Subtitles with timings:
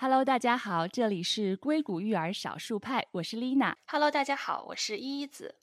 [0.00, 3.74] Hello，大家好，这里是硅谷育儿少数派，我是 Lina。
[3.88, 5.56] Hello，大家好，我是依依子。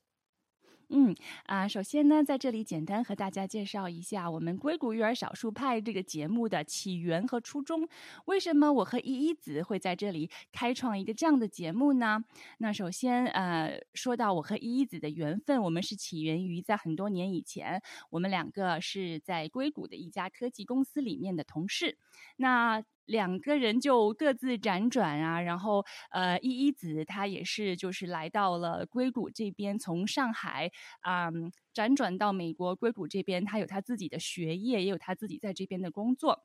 [0.89, 1.15] 嗯
[1.45, 7.87] 啊，首先呢，在这里简单和大家介绍一下我们硅谷育儿少数派这个节目的起源和初衷。
[8.25, 12.21] 为什么我和依依子会在这里开创一个这样的节目呢？
[12.57, 21.97] 那首先呃，说到我和依依子的缘分，我们是起源于在很多年以前，我们两个是在硅谷的一家科技公司里面的同事。
[22.35, 30.71] 那两个人就各自辗转啊，然后呃，依依子她也是就是来到了硅谷这边，从上海
[31.01, 31.29] 啊
[31.73, 36.43] 辗转到美国硅谷这边，她有她自己的学业，也有她自己在这边的工作。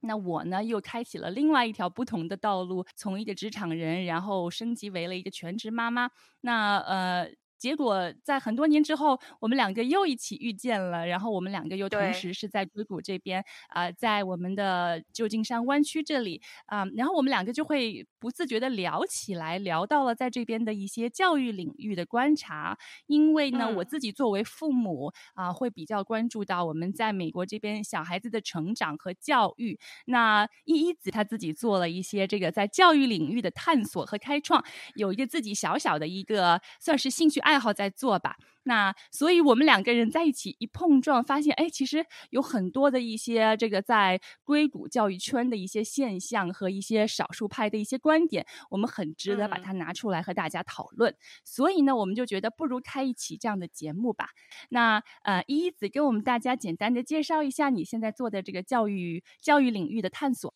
[0.00, 6.10] 那我呢，又开启了另外一条不同的道路，从一个职场人，然后升级为了一个全职妈妈。
[6.42, 7.30] 那呃。
[7.66, 22.78] 结果在很多年之后，我们两个又一起遇见了，然后我们两个又同时是在硅谷这边啊，在我们的旧金山湾区这里啊，然后我们两个就会不自觉的聊起来，聊到了在这边的一些教育领域的观察。
[23.08, 29.76] 因为呢，我自己作为父母啊，会比较关注到我们在美国这边小孩子的成长和教育。
[30.04, 37.40] 那依依子她自己做了一些这个在教育领域的探索和开创，有一个自己小小的一个算是兴趣。
[37.46, 51.14] 爱好在做吧，那所以我们两个人在一起一碰撞，发现哎，其实有很多的一些这个在硅谷教育圈的一些现象和一些少数派的一些观点，我们很值得把它拿出来和大家讨论。
[51.44, 54.30] 所以呢，我们就觉得不如开一期这样的节目吧。
[54.70, 60.54] 那呃，依依子给我们大家简单的介绍一下你现在做的这个教育教育领域的探索。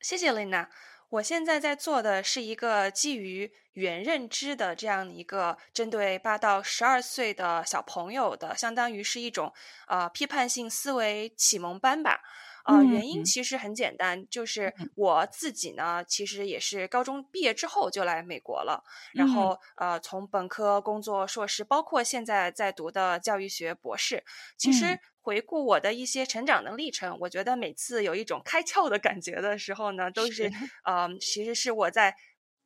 [0.00, 0.68] 谢谢琳娜。
[1.12, 9.52] 我现在在做的是一个基于原认知的这样一个针对八到十二岁的小朋友的，相当于是一种
[9.88, 12.22] 呃批判性思维启蒙班吧。
[12.64, 24.24] 呃，原因其实很简单，就是我自己呢，其实也是高中毕业之后就来美国了，然后呃从本科、工作、硕士，包括现在在读的教育学博士，
[24.56, 24.98] 其实。
[25.24, 30.50] 回顾我的一些成长的历程，我觉得每次有一种开窍的感觉的时候呢，都是
[30.82, 32.16] 呃，其实是我在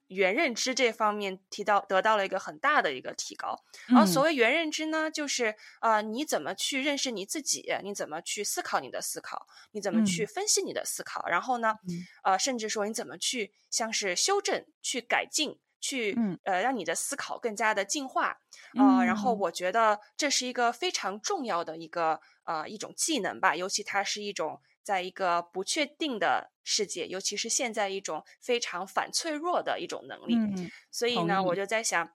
[0.08, 3.64] 原认知这方面提到得到了一个很大的一个提高。
[3.88, 11.74] 然后所谓原认知呢，就是呃，你怎么去认识你自己，你怎么去思考你的思考，你怎么去分析你的思考，然后呢，
[12.24, 15.58] 呃，甚至说你怎么去像是修正、去改进。
[15.78, 18.38] 去呃，让你的思考更加的进化
[18.76, 19.04] 啊。
[19.04, 30.36] 然后我觉得这是一个非常重要的一个呃一种技能吧，尤其它是一种在一个不确定的世界，尤其是现在一种非常反脆弱的一种能力。
[30.90, 32.08] 所以呢，我就在想。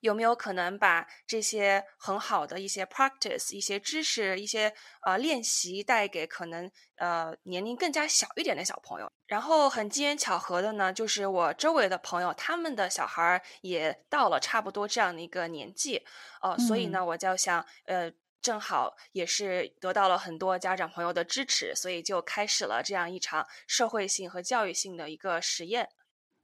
[0.00, 4.72] 有没有可能把这些很好的一些 practice、一些知识、一些
[5.04, 9.10] 呃练习带给可能呃年龄更加小一点的小朋友？
[9.26, 16.00] 然后很机缘巧合的呢，就是我周围的朋友他们的小孩也到了差不多这样的一个年纪，
[16.42, 18.08] 呃，所以呢，我就想呃，
[18.40, 25.88] 正好也是得到了很多家长朋友的支持，所以就开始了这样一场社会性和教育性的一个实验。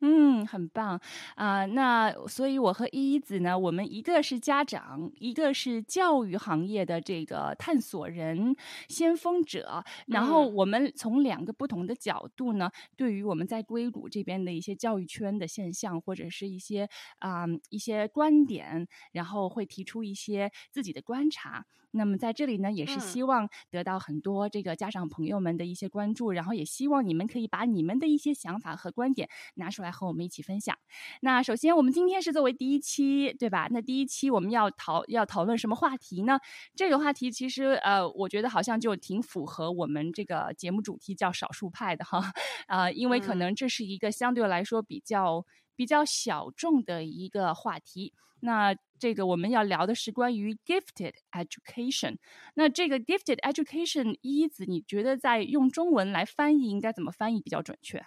[0.00, 1.00] 嗯，很棒
[1.36, 1.64] 啊！
[1.64, 8.54] 那所以，我和依依子呢，我们一个是家长，一个是教育行业的这个探索人、
[8.88, 9.82] 先锋者。
[10.06, 16.86] 然后，我们从两个不同的角度呢，对于我们在硅谷这边的一些教育圈的现象，或者是一些
[17.20, 21.64] 啊一些观点，然后会提出一些自己的观察。
[21.94, 30.76] 那么在这里呢，也是希望得到很多这个家长朋友们的一些关注，然后也希望你们可以把你们的一些想法和观点拿出来和我们一起分享。
[31.20, 33.68] 那首先，我们今天是作为第一期，对吧？
[33.70, 36.38] 那第一期我们要讨要讨论什么话题呢？
[36.74, 42.32] 这个话题其实呃，我觉得好像就挺符合我们这个节目主题叫少数派的哈，
[42.66, 45.46] 呃，因为可能这是一个相对来说比较
[45.76, 48.12] 比较小众的一个话题。
[48.44, 52.18] 那这个我们要聊的是关于 gifted education。
[52.54, 58.04] 那这个 gifted education，一子，你觉得在用中文来翻译应该怎么翻译比较准确？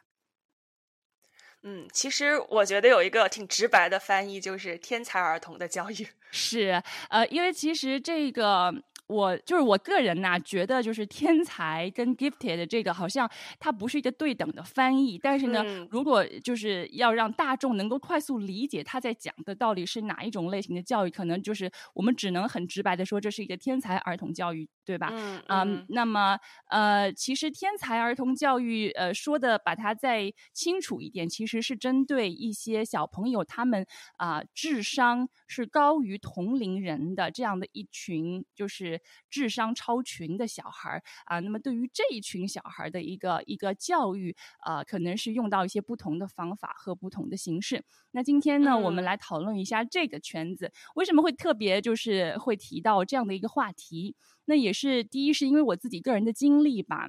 [1.63, 6.07] 嗯，其实我觉得有一个挺直白的翻译，就是天才儿童的教育。
[6.31, 8.83] 是，呃，因为其实这个。
[9.07, 25.09] 我就是我个人呐，觉得就是天才跟 gifted 这个好像它不是一个对等的翻译，但是呢，如果就是要让大众能够快速理解他在讲的到底是哪一种类型的教育，可能就是我们只能很直白的说这是一个天才儿童教育，对吧？
[25.13, 25.85] 嗯嗯。
[25.89, 26.37] 那么
[26.69, 33.85] 呃，其实天才儿童教育呃说的把它再清楚一点，其实是针对一些小朋友他们
[34.17, 38.96] 啊智商是高于同龄人的这样的一群就是。
[38.97, 41.39] 是智商超群的小孩儿啊。
[41.39, 44.35] 那么对于这一群小孩的一个一个教育，
[44.65, 47.83] 呃，可能是用到一些不同的方法和不同的形式。
[48.11, 54.15] 那今天呢，我们来讨论一下这个圈子为什么会特别就是会提到这样的一个话题。
[54.45, 57.07] 那也是第一，是因为我自己个人的经历吧。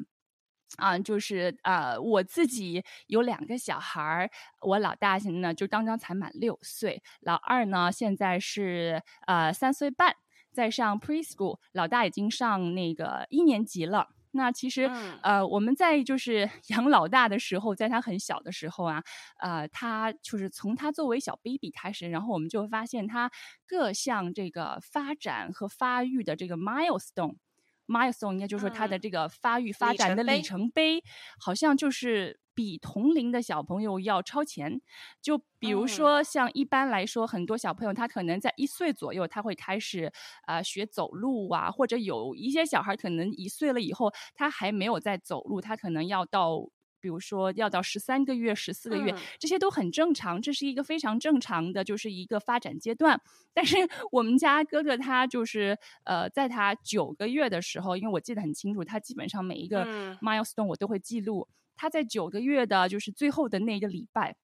[0.77, 4.31] 啊，就是呃，我自己有两个小孩儿，
[4.61, 10.15] 我老大现在呢就刚刚才满六岁，老二呢现在是呃三岁半，
[10.59, 14.09] 在上 preschool，老大已经上那个一年级了。
[14.33, 14.91] 那其实
[15.23, 19.05] 呃，我们在就是 养老大的时候，在他很小的时候啊，
[19.39, 23.31] 呃，他就是从他作为小 baby 开始，然后我们就发现他
[23.69, 27.37] 各项这个发展和发育的这个 milestone。
[27.89, 31.03] Milestone 应该就是说他的这个发育发展的里程碑，
[31.41, 34.81] 好像就是比同龄的小朋友要超前。
[35.21, 40.13] 就比如说，像一般来说，很多小朋友他可能在一岁左右他会开始
[40.47, 46.69] 啊学走路啊，或者有一些小孩可能一岁了以后他还没有在走路，他可能要到。
[47.01, 53.21] 比如说要到十三个月、十四个月，这些都很正常，这是一个非常正常的，就是一个发展阶段。
[53.53, 53.77] 但是
[54.13, 59.87] 我们家哥哥他就是呃，在他九个月的时候，因为我记得很清楚，他基本上每一个
[60.21, 61.49] milestone 我都会记录。
[61.77, 64.37] 他在九个月的，就是最后的那一个礼拜。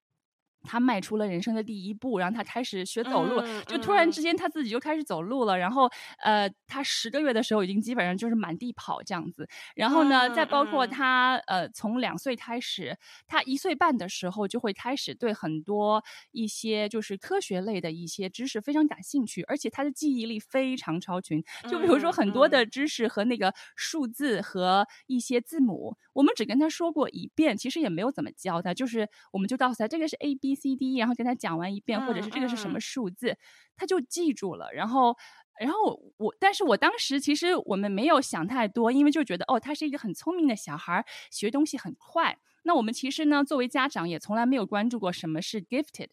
[0.65, 5.57] 他迈出了人生的第一步，然后他开始学走路，就突然之间他自己就开始走路了。
[5.57, 5.89] 然后，
[6.23, 9.47] 呃，他十个月的时候已经基本上就是满地跑这样子。
[9.77, 12.97] 然后呢，再包括他，呃，从两岁开始，
[13.27, 16.03] 他一岁半的时候就会开始对很多
[16.33, 21.45] 一些就是科学类的一些知识非常感兴趣，而且他的记忆力非常超群。
[21.71, 30.54] 就比如说很多的知识和那个数字和一些字母，我们只跟他说过一遍，其实也没有怎么教他，就是我们就告诉他这个是 A B。
[30.55, 33.37] C D，然后跟他讲完一遍，或者是这个是什么数字，
[33.77, 34.73] 他就记住了。
[34.73, 35.17] 然后，
[35.59, 42.39] 然后我，但是我当时其实我们没有想太多，因为就觉得哦，他是一个很聪明的小孩，学东西很快。
[42.65, 46.09] 那我们其实呢，作为家长也从来没有关注过什么是 gifted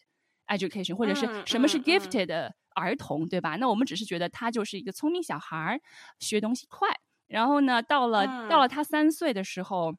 [0.47, 3.55] education，或者是什么是 gifted 的儿童，对吧？
[3.55, 5.79] 那我们只是觉得他就是一个聪明小孩，
[6.19, 6.89] 学东西快。
[7.27, 9.95] 然后呢，到了到了他三岁的时候，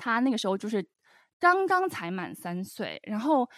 [0.00, 0.86] 他那个时候就是。
[1.38, 3.48] 刚刚才满三岁，然后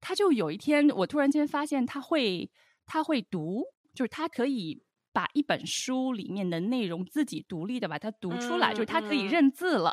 [0.00, 2.50] 他就有一天，我突然间发现他会，
[2.84, 3.64] 他会读，
[3.94, 4.82] 就是他可以
[5.12, 9.92] 把一本书里面的内容自己独立的把它读出来，就是他可以认字了。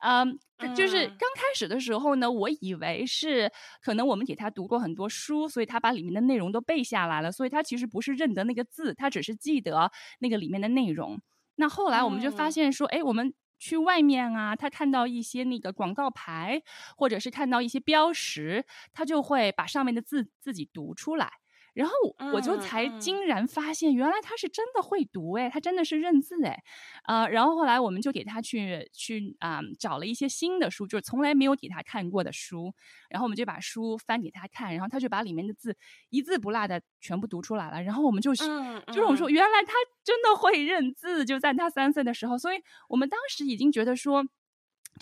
[0.00, 0.38] 嗯，
[0.74, 9.90] 就是刚开始的时候呢，我以为是可能我们给他读过很多书，所以他把里面的内容都背下来了，所以他其实不是认得那个字，他只是记得
[10.20, 11.20] 那个里面的内容。
[11.56, 13.32] 那后来我们就发现说，哎，我们。
[13.62, 16.60] 去外面啊，他看到一些那个广告牌，
[16.96, 21.41] 或者是看到一些标识，他就会把上面的字自己读出来。
[21.74, 21.94] 然后
[22.32, 26.62] 我就才惊然发现，原来他是真的会读哎，他真的是认字哎，
[27.06, 32.74] 呃，然后后来我们就给他去去啊找了一些新的书，就是从来没有给他看过的书，
[33.08, 35.76] 然后我们就把书翻给他看，然后他就把里面的字
[36.10, 39.72] 一字不落的全部读出来了，然后我们就就是我们说原来他
[40.04, 42.58] 真的会认字，就在他三岁的时候，所以
[42.88, 44.24] 我们当时已经觉得说。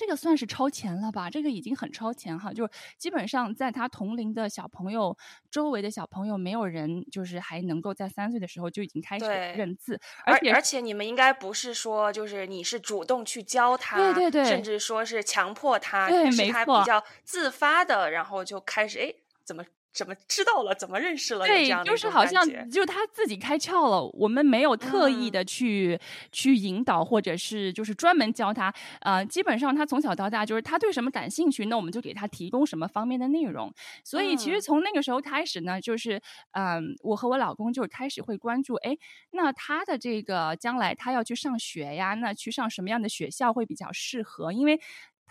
[0.01, 1.29] 这个算是超前了吧？
[1.29, 5.15] 这个已经很超前哈，就是基本上在他同龄的小朋友
[5.51, 19.13] 周围的小朋友，没有人就是还能够在三岁的时候就已经开始认字，而且而且你们应该不是说就是你是主动去教他，对对对，甚至说是强迫他，对，是他比较自发的，然后就开始哎
[19.45, 19.63] 怎么。
[19.93, 20.75] 怎么知道了？
[20.75, 21.45] 怎么认识了？
[21.47, 24.05] 对，就是好像就他自己开窍了。
[24.15, 25.99] 我们没有特意的去
[26.31, 28.73] 去引导，或者是就是专门教他。
[29.01, 33.73] 呃，基本上他从小到大就是他对什么感兴趣，那我们就给他提供什么方面的内容。
[34.05, 36.21] 所以其实从那个时候开始呢，就是
[36.53, 38.97] 嗯，我和我老公就开始会关注，哎，
[39.33, 44.53] 那他的这个将来他要去上学呀，那去上什么样的学校会比较适合？
[44.53, 44.81] 因为。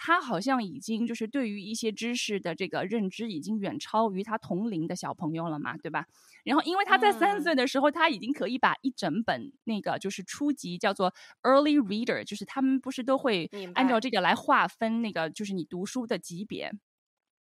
[0.02, 6.08] 他好像已经就是对于一些知识的这个认知已经远超于他同龄的小朋友了嘛，对吧？
[6.46, 11.14] 然后因为他在三岁的时候，他已经可以把一整本那个就是初级叫做
[11.44, 16.72] Early Reader，就是他们不是都会按照这个来划分那个就是你读书的级别。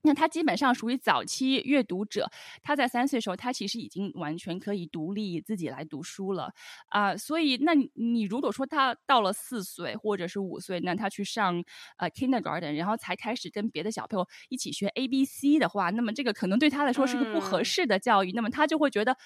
[0.01, 2.29] 那他基本上属于早期阅读者，
[2.62, 6.51] 他在三岁的时候，他其实已经完全可以独立自己来读书了
[6.88, 7.18] 啊。
[7.18, 11.63] 所以，那你如果说他到了四岁或者是五岁，那他去上
[11.98, 19.18] 呃 kindergarten，然后才开始跟别的小朋友一起学 A B C 的话，那么这个可能对他来说是个不合适的教育，那么他就会觉得。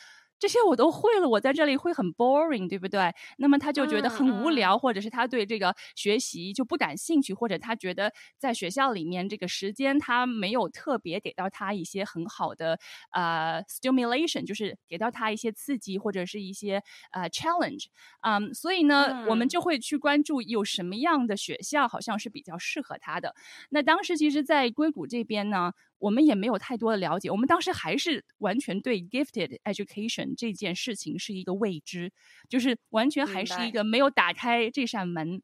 [0.44, 3.16] 这些我都会了，我在这里会很 boring，对不对？
[3.38, 12.78] 那么他就觉得很无聊，或者是他对这个学习就不感兴趣，或者他觉得在学校里面这个时间他没有特别给到他一些很好的
[13.12, 17.86] 呃 stimulation，就是给到他一些刺激或者是一些呃 challenge，
[18.20, 23.34] 嗯，所以呢，我们就会去关注有什么样的学校好像是比较适合他的。
[23.70, 25.72] 那当时其实，在硅谷这边呢。
[26.04, 32.12] 我们也没有太多的了解，我们当时还是完全对 gifted education 这件事情是一个未知，
[32.50, 35.42] 就是完全还是一个没有打开这扇门。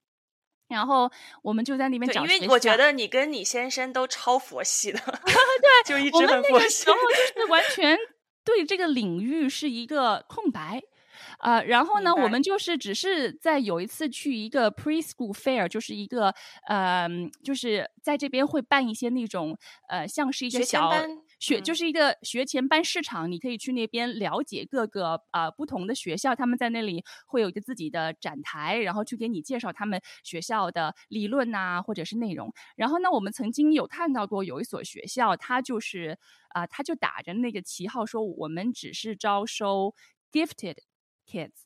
[0.67, 1.09] 然后
[1.41, 4.99] 我们就在那边找，因为我觉得你跟你先生都超佛系的
[5.85, 6.83] 对，就一直很佛系。
[6.85, 7.97] 然后就是完全
[8.43, 10.83] 对这个领域是一个空白。
[11.39, 16.33] 啊，然后呢，我们就是只是在有一次去一个 preschool fair，就是一个
[16.67, 17.07] 呃，
[17.43, 20.91] 就是在这边会办一些那种呃，像是一个小
[21.39, 32.53] 学，就是一个学前班市场，你可以去那边了解各个呃不同的学校，他们在那里会有一个自己的展台，然后去给你介绍他们学校的理论呐，或者是内容。
[32.75, 36.17] 然后呢，我们曾经有看到过有一所学校，它就是
[36.49, 39.95] 啊，它就打着那个旗号说，我们只是招收
[40.33, 40.75] gifted。
[41.29, 41.65] kids，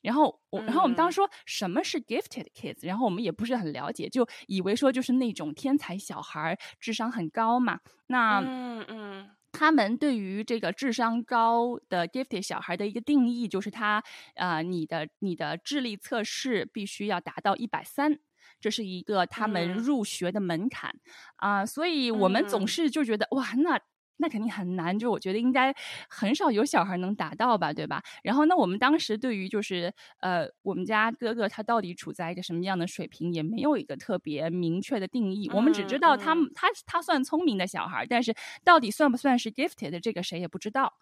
[0.00, 7.78] 然后我，然后我们当时说什么是 gifted kids，然后我们也不是很了解，就以为说就是那种天才小孩，智商很高嘛。
[8.08, 14.02] 那嗯嗯，他们对于这个智商高的 gifted 小孩的一个定义，就是他
[14.34, 18.18] 呃，你的你的智力测试必须要达到一百三，
[18.60, 20.94] 这是一个他们入学的门槛
[21.36, 21.64] 啊。
[21.64, 23.80] 所以我们总是就觉得哇，那。
[24.16, 25.74] 那肯定很难，就我觉得应该
[26.08, 28.02] 很少有小孩能达到吧，对吧？
[28.22, 35.50] 然后，那我们当时对于就是呃，我们家哥哥他到底处在一个什么样的水平，也没有一个特别明确的定义。
[35.52, 40.92] 我们只知道他他他算聪明的小孩，但是到底算不算是 gifted，这个谁也不知道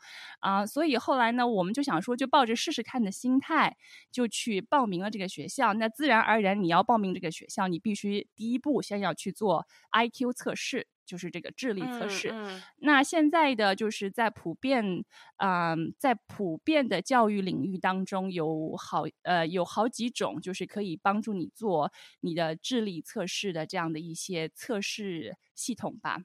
[0.41, 0.65] 啊。
[0.67, 3.77] 所以后来呢，我们就想说，就抱着试试看的心态，
[4.11, 5.75] 就去报名了这个学校。
[5.75, 10.87] 那自然而然，你要报名这个学校，你必须第一步先要去做 IQ 测试。
[11.05, 12.35] 就是这个智力测试。
[12.79, 15.05] 那现在的就是在普遍，
[15.37, 26.19] 嗯，在普遍的教育领域当中，有好呃有好几种，就是可以帮助你做你的智力测试的这样的一些测试系统吧。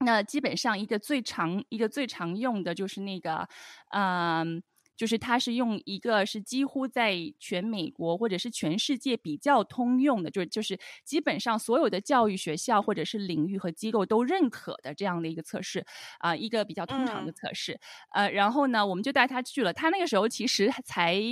[0.00, 3.48] 那基本上一个最常一个最常用的就是那个，
[3.90, 4.62] 嗯。
[4.98, 15.86] 就是它是用一个是几乎在全美国或者是全世界比较通用的，就是就是基本上所有的教育学校或者是领域和机构都认可的这样的一个测试
[16.18, 17.78] 啊，一个比较通常的测试。
[18.12, 19.72] 呃，然后呢，我们就带他去了。
[19.72, 21.22] 他那个时候其实才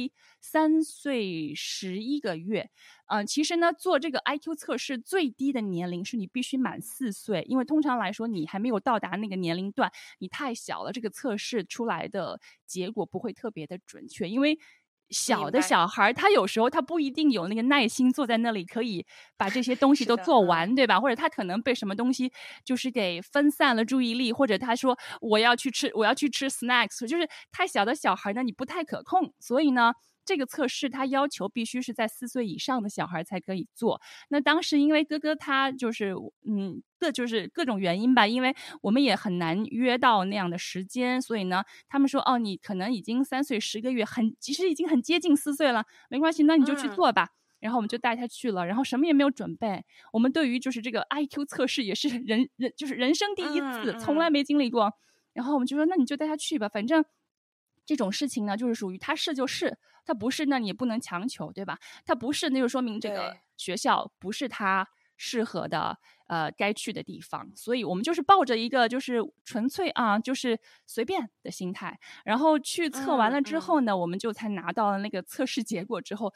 [0.50, 2.71] 三岁十一个月。
[3.09, 14.29] 嗯，其实呢，做这个 IQ 测试最低的年龄是你必须满四岁，因为通常来说你还没有到达那个年龄段，你太小了，这个测试出来的结果不会特别的准确。
[14.29, 14.59] 因为
[15.11, 21.00] 小的小孩他有时候他不一定有那个耐心坐在那里可以把这些东西都做完，对吧？
[21.00, 22.33] 或者他可能被什么东西
[22.65, 29.93] 就是给分散了注意力，或者他说我要去吃我要去吃 snacks，就是太小的小孩呢，你不太可控，所以呢。
[30.26, 34.00] 这个测试他要求必须是在四岁以上的小孩才可以做。
[34.28, 36.14] 那当时因为哥哥他就是
[36.45, 47.28] 嗯，各就是各种原因吧，因为我们也很难约到那样的时间，所以呢，他们说哦，你可能已经三岁十个月，很其实已经很接近四岁了，没关系，那你就去做吧。
[47.61, 49.85] 然后我们就带他去了，然后什么也没有准备。
[50.12, 54.92] 我们对于就是这个 IQ 测试也是人人就是人生第一次，从来没经历过。
[55.33, 57.04] 然后我们就说那你就带他去吧，反正。
[57.88, 61.79] 这种事情呢，就是属于他是就是，他不是那你也不能强求，对吧？
[62.07, 65.99] 他不是那就说明这个学校不是他适合的，
[66.29, 67.51] 呃，该去的地方。
[67.55, 76.33] 所以我们就是抱着一个就是纯粹啊，就是随便的心态，然后去测完了之后呢，我们就才拿到了那个测试结果之后，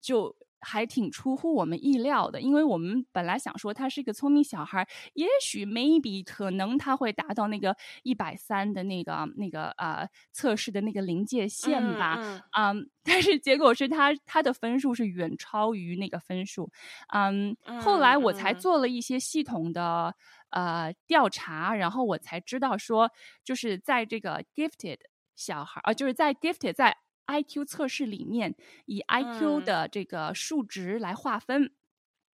[0.00, 0.34] 就。
[0.64, 16.70] 还挺出乎我们意料的，因为我们本来想说他是一个聪明小孩，也许 maybe 可能他会达到那个一百三的那个那个呃测试的那个临界线吧，嗯，但是结果是他他的分数是远超于那个分数，
[17.12, 20.14] 嗯，后来我才做了一些系统的
[20.50, 23.10] 呃调查，然后我才知道说，
[23.44, 24.98] 就是在这个 gifted
[25.36, 26.96] 小孩啊，就是在 gifted 在。
[27.26, 28.54] I Q 测试里面
[28.86, 31.72] 以 I Q 的这个数值来划分，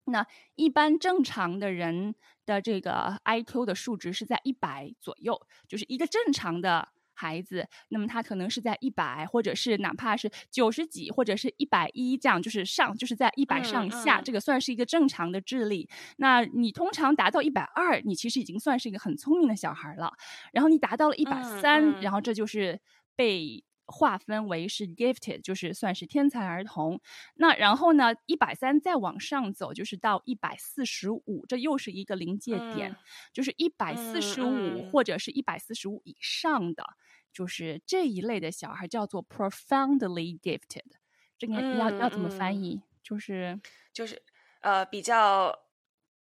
[0.04, 15.88] 那一般正常的人的这个 I Q 的数值是在一百左右，就是一个正常的孩子，那么他可能是在一百，或者是哪怕是九十几，或者是一百一这样，就是上就是在一百上下，这个算是一个正常的智力。
[16.16, 20.12] 那你通常达到一百二，你其实已经算是一个很聪明的小孩了。
[20.52, 22.80] 然后你达到了一百三，然后这就是
[23.14, 23.62] 被。
[23.90, 27.00] 划分为是 gifted，就是算是天才儿童。
[27.34, 32.96] 那然后呢，一百三再往上走，就是到一百四十五，这又是一个临界点，
[33.32, 36.84] 就是一百四十五或者是一百四十五以上的，
[37.32, 40.84] 就是这一类的小孩叫做 profoundly gifted。
[41.38, 42.82] 这个要要怎么翻译？
[43.02, 43.60] 就是
[43.92, 44.22] 就是
[44.60, 45.52] 呃，比较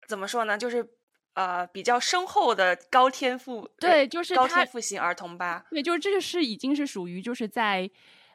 [0.07, 0.57] 怎么说呢？
[0.57, 0.97] 就是
[1.39, 5.65] 呃，比较深厚的高天赋，对，就是高天赋型儿童吧。
[5.69, 7.89] 对，就是这个是已经是属于就是在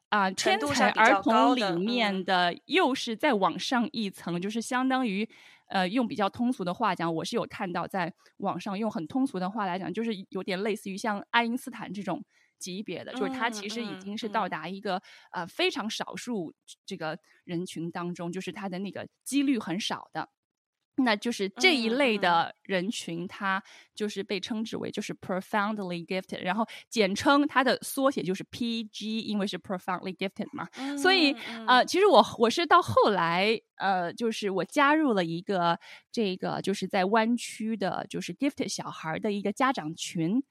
[0.08, 5.28] 啊天才儿童里面的，又是再往上一层，就是相当于
[5.68, 12.24] 呃，用比较通俗的话讲，我是有看到在网上用很通俗的话来讲，就是有点类似于像爱因斯坦这种。
[12.56, 16.54] 级别的，就是他其实已经是到达一个呃非常少数
[16.86, 20.26] 这个人群当中，就是他的那个几率很少的，
[20.96, 23.62] 那就是这一类的人群，他
[23.94, 31.32] 就是被称之为就是 profoundly gifted，然后简称它的缩写就是 PG，因为是 profoundly gifted 嘛，所以
[31.66, 35.78] 呃，其实我我是到后来呃，就是我加入了一个
[36.12, 40.42] 这个就是在湾区的，就是 gifted 小孩的一个家长群。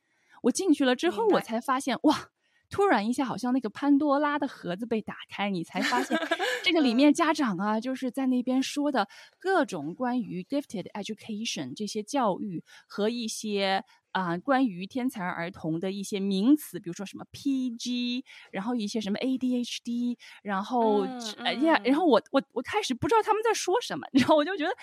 [0.42, 2.28] 我进去了之后，我才发现哇，
[2.74, 6.18] 突然一下好像那个潘多拉的盒子被打开，你才发现
[6.64, 21.06] 这个里面家长啊，就是在那边说的各种关于 gifted education 这些教育和一些啊关于天才儿童的一些名词，比如说什么 PG，然后一些什么 ADHD，然后
[21.46, 24.74] 哎呀，然后我我我开始不知道他们在说什么， 然后我就觉得。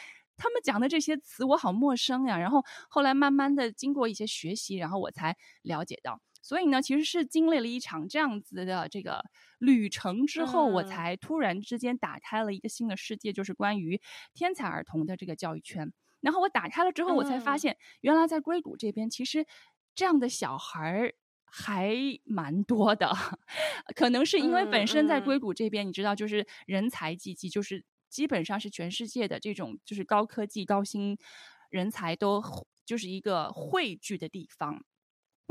[0.43, 9.25] 他们讲的这些词我好陌生呀，然后后来慢慢的经过一些学习，然后我才了解到，所以呢，其实是经历了一场这样子的这个
[9.59, 14.01] 旅程之后，我才突然之间打开了一个新的世界，就是关于
[14.35, 15.93] 天才儿童的这个教育圈。
[16.21, 19.47] 然后我打开了之后，我才发现，原来在硅谷这边，其实
[19.95, 23.13] 这样的小孩儿还蛮多的，
[23.95, 27.85] 可能是因为本身在硅谷这边，你知道，就是人才济济，就是。
[28.11, 31.17] 基本上是全世界的这种就是高科技、高薪
[31.71, 32.43] 人才都
[32.85, 34.83] 就是一个汇聚的地方。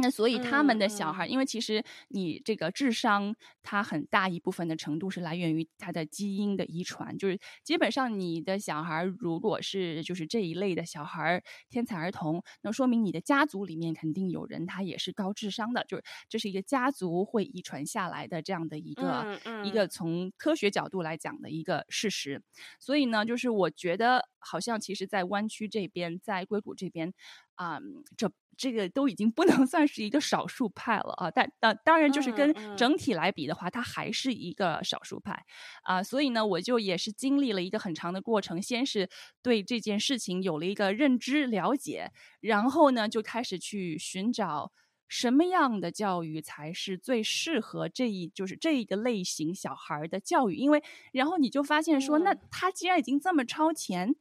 [0.02, 22.42] 那所以他们的小孩，因为其实你这个智商，它很大一部分的程度是来源于他的基因的遗传，就是基本上你的小孩如果是就是这一类的小孩，天才儿童，那说明你的家族里面肯定有人他也是高智商的，就是这是一个家族会遗传下来的这样的一个一个从科学角度来讲的一个事实。
[22.80, 27.14] 所以呢，就是我觉得好像其实，在湾区这边，在硅谷这边。
[27.56, 27.78] 啊，
[28.16, 35.46] 这这个都已经不能 算是一个少数派了啊，但当当然就是跟整体来比的话，它还是一个少数派
[35.84, 36.04] 啊。
[36.04, 39.10] 所以呢，我就也是经历了一个很长的过程，先是
[39.42, 44.74] 对这件事情有了一个认知了解，然后呢，就开始去寻找
[45.08, 54.16] 什么样的教育才是最适合这一就是这一个类型小孩的教育，因为然后你就发现说，那他既然已经这么超前。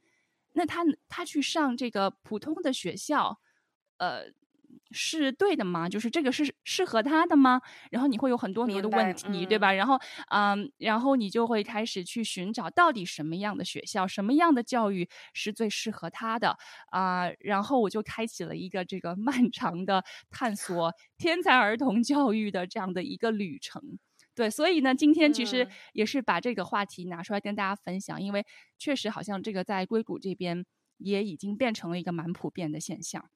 [0.53, 3.39] 那他他去上这个普通的学校，
[3.99, 4.23] 呃，
[4.91, 5.87] 是对的吗？
[5.87, 7.61] 就是这个是适合他的吗？
[7.91, 9.71] 然后你会有很多很多的问题，对吧？
[9.73, 16.57] 然后，嗯，然后你就会开始去寻找到底什么样的学校，什么样的教育是最适合他的
[16.91, 17.29] 啊？
[17.39, 23.99] 然后我就开启了一个这个 漫长的探索天才儿童教育的这样的一个旅程。
[24.35, 28.45] 对，所以呢，今天其实也是把这个话题拿出来跟大家分享，因为
[28.77, 30.65] 确实好像这个在硅谷这边
[30.97, 33.29] 也已经变成了一个蛮普遍的现象。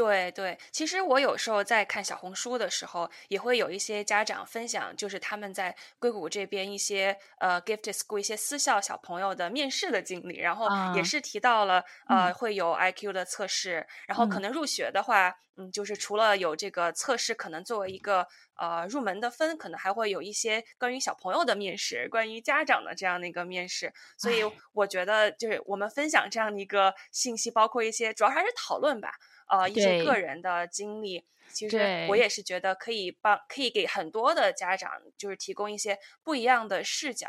[0.00, 24.40] 对对，其实我有时候在看小红书的时候，也会有一些家长分享，就是他们在硅谷这边一些呃 gifted school 一些私校小朋友的面试的经历，然后也是提到了呃会有 IQ 的测试，然后可能入学的话，嗯，就是除了有这个测试，可能作为一个呃入门的分，可能还会有一些关于小朋友的面试，关于家长的这样的一个面试，所以
[24.72, 29.12] 我觉得就是我们分享这样的一个信息，包括一些主要还是讨论吧。
[29.50, 37.28] 呃，一些个人的经历，其实我也是觉得可以帮，可以给很多的家长就是提供一些不一样的视角。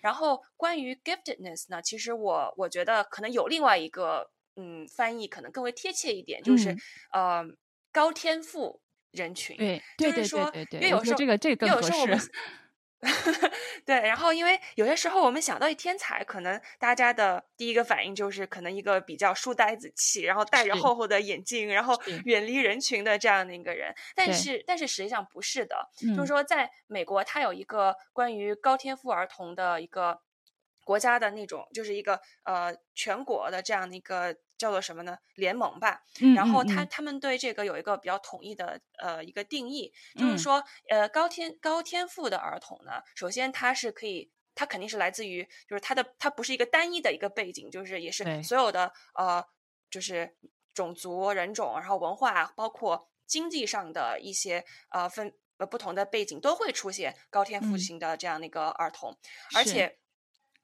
[0.00, 6.76] 然后关于 giftedness 呢，其实我我觉得可能有另外一个嗯翻译可能更为贴切一点，就是
[7.12, 7.42] 呃
[7.90, 8.80] 高天赋
[9.10, 9.56] 人群。
[9.56, 12.30] 对，就是说，因为有时候这个这个更合适。
[13.84, 23.92] 对，然后因为有些时候我们想到一天才，可能大家的第一个反应就是可能一个比较书呆子气，然后戴着厚厚的眼镜，然后远离人群的这样的一个人。
[24.14, 25.76] 但是，但是实际上不是的，
[26.16, 30.20] 就是说在美国，它有一个关于高天赋儿童的一个
[30.84, 34.36] 国家的那种，就是一个呃全国的这样的一个。
[34.62, 35.18] 叫做什么呢？
[35.34, 36.00] 联盟吧。
[36.20, 44.30] 嗯然后他他们对这个有一个比较统一的呃一个定义，就嗯是说呃高天高天赋的儿童呢，首先他是可以。
[44.54, 49.42] 他肯定是来自于，就是他的，他不是一个单一的一个背景，就是也是所有的呃，
[49.90, 50.36] 就是
[50.74, 59.16] 种族、人种，然后文化，包括经济上的一些呃分呃不同的背景，都会出现高天赋嗯型的这样的一个儿童，
[59.56, 59.98] 而且。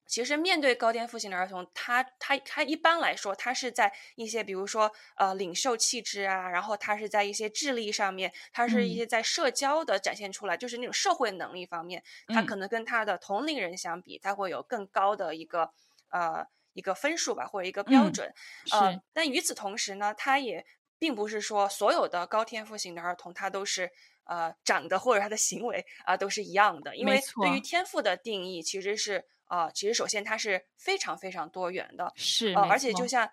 [0.08, 8.96] 其实面对高天赋型的儿童，他他他一般来说，他是在一些比如说呃领袖气质啊，然后他是在一些智力上面，他是一嗯。
[8.96, 12.42] 些在社交的展现出来，就是那种社会能力方面，他嗯。
[12.42, 15.70] 可能跟他的同龄人相比，他会有更高的一个
[16.10, 18.32] 呃一个分数吧，或者一个标嗯准。
[18.70, 20.64] 呃是，但与此同时呢，他也
[20.98, 23.90] 并不是说所有的高天赋型的儿童他都是
[24.24, 33.30] 呃长得或者他的行为啊、都是一样的，因为对于天赋的定义其实是呃其实首先它是非常非常多元的，是，呃，而且就像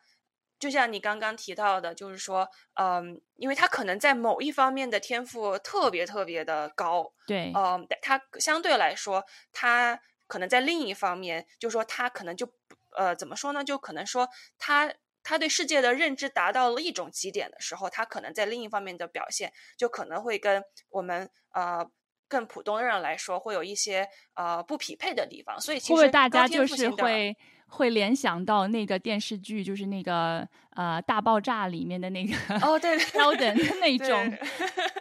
[0.58, 12.49] 就像你刚刚提到的，就是说，嗯，因为他可能在某一方面的天赋特别特别的高，对，嗯，但他相对来说，他可能在另一方面，就说他可能就
[12.97, 13.63] 呃怎么说呢？
[13.63, 21.89] 就可能说他他对世界的认知达到了一种极点的时候，他可能在另一方面的表现就可能会跟我们呃。
[22.27, 27.35] 更普通的人来说，会有一些呃不匹配的地方，所以其实大家就是会
[27.67, 34.38] 会联想到那个电视剧，就是那个呃大爆炸里面的那个哦，对对 Sheldon 的那种，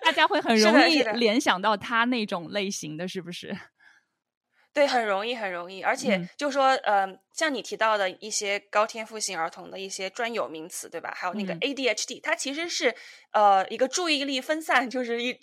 [0.03, 3.57] 大家会 很容易联想到他那种类型的，是不是？
[4.73, 6.29] 对，很容易，很容易，而且嗯。
[6.37, 11.13] 就说，呃，像你提到的一些高天赋型儿童的一些专有名词，对吧？
[11.17, 12.95] 还有那个嗯 ADHD，、它其实是
[13.33, 15.37] 呃一个注意力分散，就是一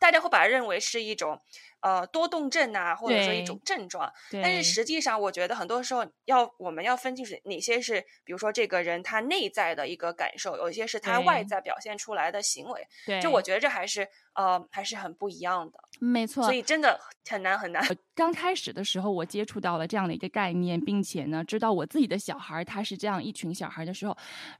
[0.00, 1.40] 大家会把它认为是一种
[1.80, 4.12] 呃多动症啊，或者说一种症状。
[4.42, 12.84] 但是实际上，我觉得很多时候要我们要分清楚哪些是，比如说这个人他内在的一个感受，有一些是他外在表现出来的行为。
[13.06, 17.86] 对，就我觉得这还是呃还是很不一样的，没错，所以真的很难很难。
[18.16, 24.16] 刚开始的时候，我接触到了这样的一个概念，并且呢，知道我自己的小孩他是这样一群小孩的时候，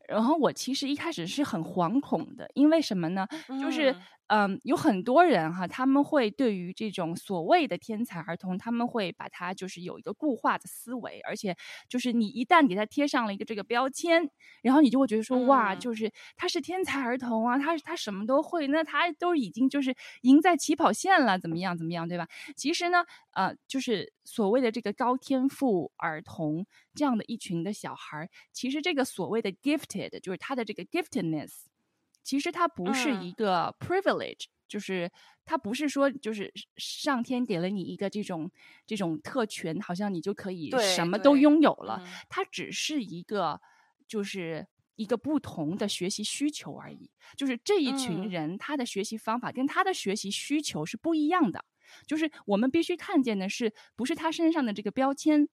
[0.09, 3.27] 然后我其实一开始是很惶恐的，因为什么呢？
[3.61, 3.95] 就是
[4.29, 11.57] 嗯嗯，有很多人哈，他们会对于这种所谓的天才儿童，他们会把他就是有一个固化的思维，而且
[11.89, 14.29] 就是你一旦给他贴上了一个这个标签，
[14.63, 22.27] 然后你就会觉得说，哇，嗯就是他是天才儿童啊，他他什么都会，那他都已经就是赢在起跑线了，怎么样怎么样，对吧？
[22.57, 31.67] 其实呢，呃，就是所谓的这个高天赋儿童这样的一群的小孩儿，其实这个所谓的 gifted，就是他的这个 giftedness，
[32.27, 35.11] 其实它不是一嗯个 privilege，、就是
[35.45, 38.51] 它不是说就是上天给了你一个这种
[38.85, 42.03] 这种特权，好像你就可以什么都拥有了。
[42.05, 43.61] 嗯它只是一个
[44.09, 47.11] 就是一个不同的学习需求而已。
[47.37, 51.65] 就是这一群嗯人，他的学习方法跟他的学习需求是不一样的。
[52.07, 55.49] 就是我们必须看见的是，不是他身上的这个标签。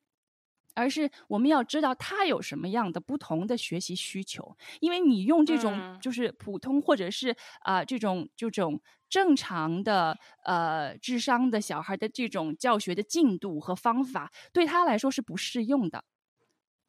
[0.74, 6.02] 而是我们要知道他有什么样的不同的学习需求，因为你用这种嗯。
[6.02, 16.04] 就是普通或者是啊、这种这种正常的呃智商的小孩的这种教学的进度和方法，对他来说是不适用的。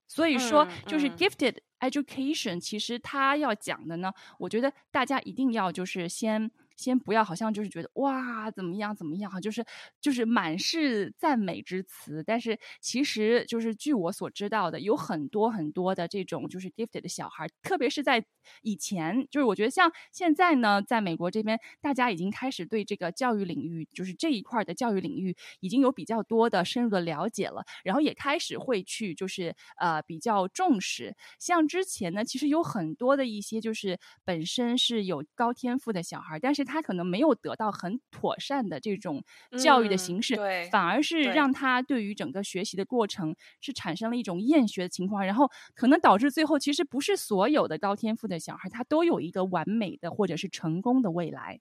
[0.09, 1.11] 所以说，嗯就是嗯。
[1.11, 9.65] gifted education，其实他要讲的呢，我觉得大家一定要就是先先不要好像就是觉得哇怎么样怎么样哈，就是
[10.01, 18.25] 就是满是赞美之词，但是其实就是据我所知道的，有很多很多的这种就是 gifted 的小孩，特别是在
[18.63, 31.17] 以前，就是我觉得像现在呢，在美国这边，大家已经开始对这个教育领域，就是这一块的教育领域，已经有比较多的深入的了解了，然后也开始会去就是呃比较重视。
[31.39, 39.23] 像之前呢，其实有很多的一些就是本身是有高天赋的小孩，但是他可能没有得到很妥善的这种
[39.59, 51.61] 教育的嗯形式，对反而是让他对于整个学习的过程是产生了一种厌学的情况，然后可能导致最后其实不是所有的高天赋的小孩他都有一个完美的或者是成功的未来。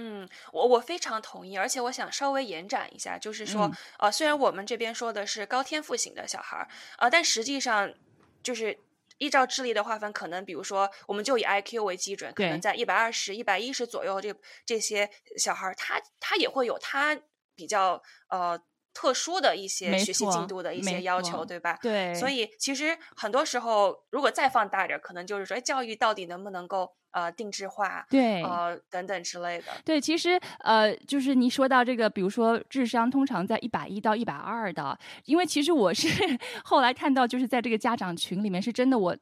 [0.00, 7.92] 嗯，我我非常同意，而且我想稍微延展一下，就是说，嗯呃，虽然我们这边说的是高天赋型的小孩儿，呃，但实际上
[8.40, 8.78] 就是
[9.18, 17.18] 依照智力的划分，可能比如说，我们就以 IQ 为基准，可能在一百二十、一百一十左右这这些小孩儿，他他也会有他
[17.54, 18.60] 比较呃
[18.94, 21.78] 特殊的一些学习进度的一些要求，对吧？
[21.80, 29.66] 对，所以其实很多时候，如果再放大点儿，可能就是说，哎，教育到底能不能够呃定制化，对呃等等之类的。
[29.84, 36.08] 对，其实呃，就是你说到这个，比如说智商通常在一百一到一百二的，因为其实我是
[36.64, 39.16] 后来看到，就是在这个家长群里面，是真的我。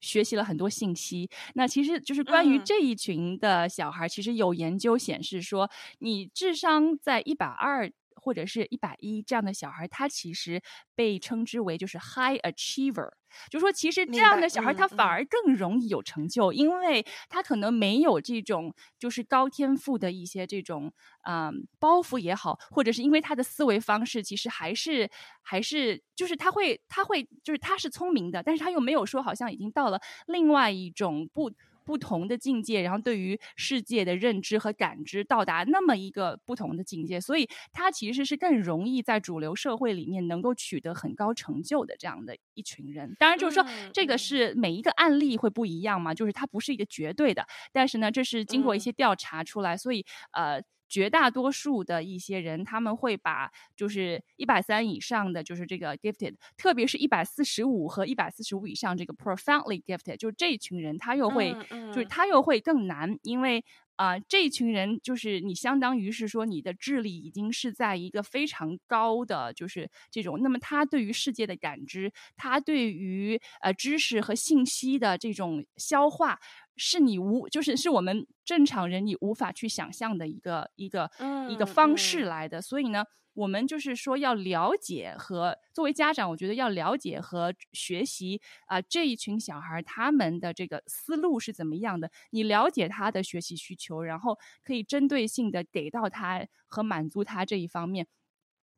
[0.00, 1.28] 学习了很多信息。
[1.54, 7.90] 那其实就是关于嗯这一群的小孩，其实有研究显示说，你智商在一百二。
[8.20, 10.60] 或者是一百一这样的小孩，他其实
[10.94, 13.10] 被称之为就是 high achiever，
[13.50, 20.92] 就说其实这样的小孩嗯他反嗯而更容易有成就，因为他可能没有这种就是高天赋的一些这种
[21.28, 25.10] 嗯包袱也好，或者是因为他的思维方式其实还是
[25.42, 31.50] 还是就是他会他会就是他是聪明的，但是他又没有说好像已经到了另外一种不。
[31.88, 43.16] 不同的境界，然后对于世界的认知和感知到达那么一个不同的境界，所以他其实是更容易在主流社会里面能够取得很高成就的这样的一群人。
[43.18, 50.62] 当然，就是说嗯这个嗯是每一个案例会不一样嘛，就是它不是一个绝对的，但是呢，这是经过一嗯些调查出来，所以呃。
[50.88, 63.64] 绝大多数的一些人，他们会把就是一百三以上的，就是这个 gifted，特别是一百四十五和一百四十五以上这个 profoundly gifted，就是这一群人，他又会嗯嗯就是他又会更难，因为
[63.96, 76.38] 啊、这一群人就是你相当于是说你的智力已经是在一个非常高的就是这种，那么他对于世界的感知，他对于呃知识和信息的这种消化。
[76.78, 81.10] 是你无，就是是我们正常人你无法去想象的一个一个、
[81.46, 98.06] 一个嗯方式嗯来的，所以呢，我们就是说要了解和作为家长，我觉得要了解和学习啊、这一群小孩儿他们的这个思路是怎么样的，你了解他的学习需求，然后可以针对性的给到他和满足他这一方面。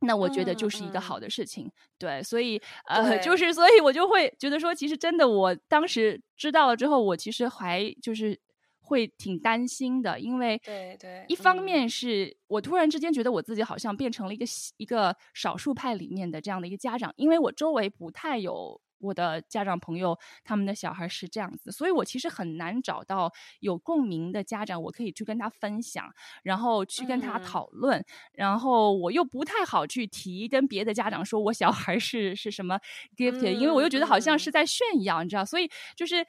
[0.01, 8.39] 那我觉得就是一个好嗯的事情，对，所以呃，就是所以我就会觉得说，其实真的，我当时知道了之后，我其实还就是
[8.81, 18.81] 会挺担心的，因为对对一方嗯面是我突然之间觉得我自己好像变成了一个喜一个少数派里面的这样的一个家长，因为我周围不太有。
[19.01, 27.41] 我的家长朋友，他们的小孩是这样子，所以我其实很难找到有共鸣的家长，我可以去跟他分享，然后去跟他嗯。
[27.41, 32.79] 讨论，然后我又不太好去提跟别的家长说我小孩是是什么
[33.17, 34.53] gifted，、因为我又觉得好像是嗯。
[34.53, 36.27] 在炫耀，你知道，所以就是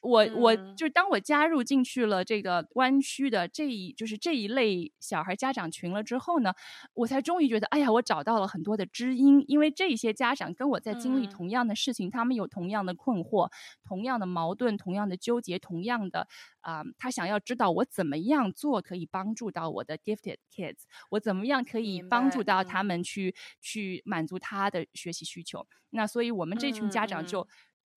[0.00, 6.54] 我我嗯就是当我加入进去了这个湾区的这一就是这一类小孩家长群了之后呢，
[6.94, 13.50] 我才终于觉得，哎呀，我找到了很多的知音，因为这些家长跟我在经历嗯同样的事情，他们有同样的困惑、
[13.84, 16.26] 同样的矛盾、同样的纠结、同样的
[16.62, 25.66] 啊、他想要知道我怎么样做可以帮助到我的 gifted kids，我怎么样可以帮助到他嗯们去、去满足他的学习需求。
[25.90, 27.46] 那所以我们这群家长就。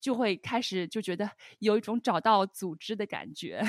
[0.03, 3.63] 就会开始就觉得有一种找到组织的感觉，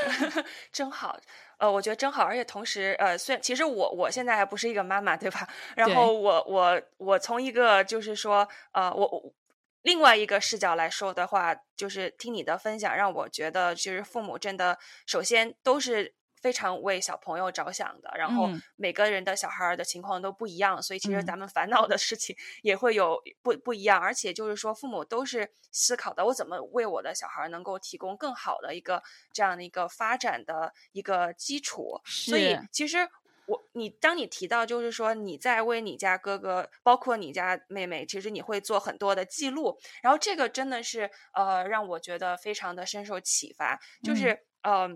[0.70, 1.18] 真好，
[1.56, 5.48] 呃，我觉得真好，而且同时，呃，虽然其实我我现在还不是一个妈妈，对吧？
[5.74, 9.32] 然后我我我从一个就是说，呃，我我
[9.80, 16.14] 另外一个视角来说的话，就是听你的分享，让我觉得其实父母真的首先都是。
[16.40, 18.60] 非常为小朋友着想的，然后嗯。
[18.76, 21.26] 每个人的小孩儿的情况都不一样，所以其实嗯。
[21.26, 33.08] 咱们烦恼的事情也会有不不一样，而且就是说父母都是思考的，我怎么为我的小孩儿能够提供更好的一个这样的一个发展的一个基础，所以其实。
[33.46, 44.16] 我你当你提到就是说你在为你家哥哥，包括你家妹妹，其实你会做很多的记录，然后这个真的是呃让我觉得非常的深受启发，就嗯。
[44.16, 44.88] 是呃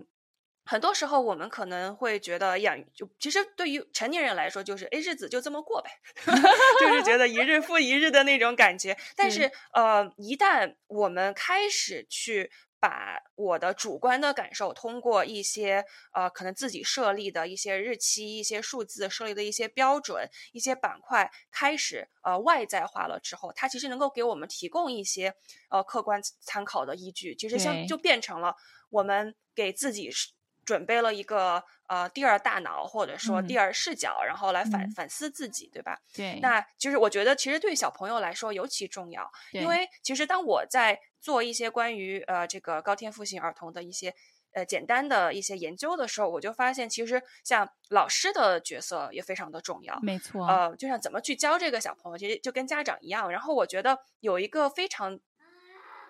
[0.65, 5.89] 很多时候我们可能会觉得养就其实对于成年人来说就是哎日子就这么过呗
[6.81, 12.51] 就是觉得一日复一日的那种感觉，但是是呃一旦我们开始去。
[12.77, 25.33] 把我的主观的感受通过一些呃可能自己设立的一些日期、一些数字设立的一些标准、一些板块开始呃外在化了之后，它其实能够给我们提供一些
[25.71, 28.55] 呃客观参考的依据，其实对像就变成了
[28.91, 30.33] 我们给自己是
[30.65, 35.99] 准备了一个呃第二大脑或者说嗯第二视角，然后来反、嗯反思自己，对吧？
[36.13, 44.13] 对，那其实我觉得，其实对小朋友来说尤其重要，因为其实当我在做一些关于呃这个高天赋型儿童的一些
[44.53, 49.99] 呃简单的一些研究的时候，我就发现，其实像老师的角色也非常的重要。
[50.01, 53.29] 没错，呃，就像怎么去教这个小朋友，其实就跟家长一样。
[53.29, 55.19] 然后我觉得有一个非常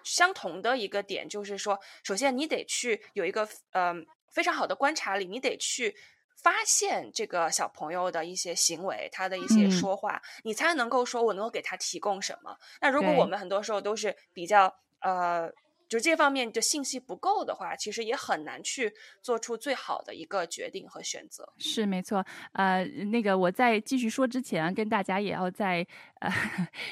[0.04, 5.96] 相同的一个点，就是说，首先你得去有一个嗯、呃、非常好的观察力，你得去。
[6.44, 12.56] 发现这个小朋友的一些行为，他的一些嗯说话，你才能够说我能够给他提供什么。
[12.82, 15.50] 那如果我们很多时候都是比较呃，
[15.90, 18.94] 就这方面的信息不够的话，其实也很难去
[19.24, 21.52] 做出最好的一个决定和选择。
[21.58, 25.88] 是没错，呃，那个我在继续说之前，跟大家也要再
[26.26, 26.32] 呃，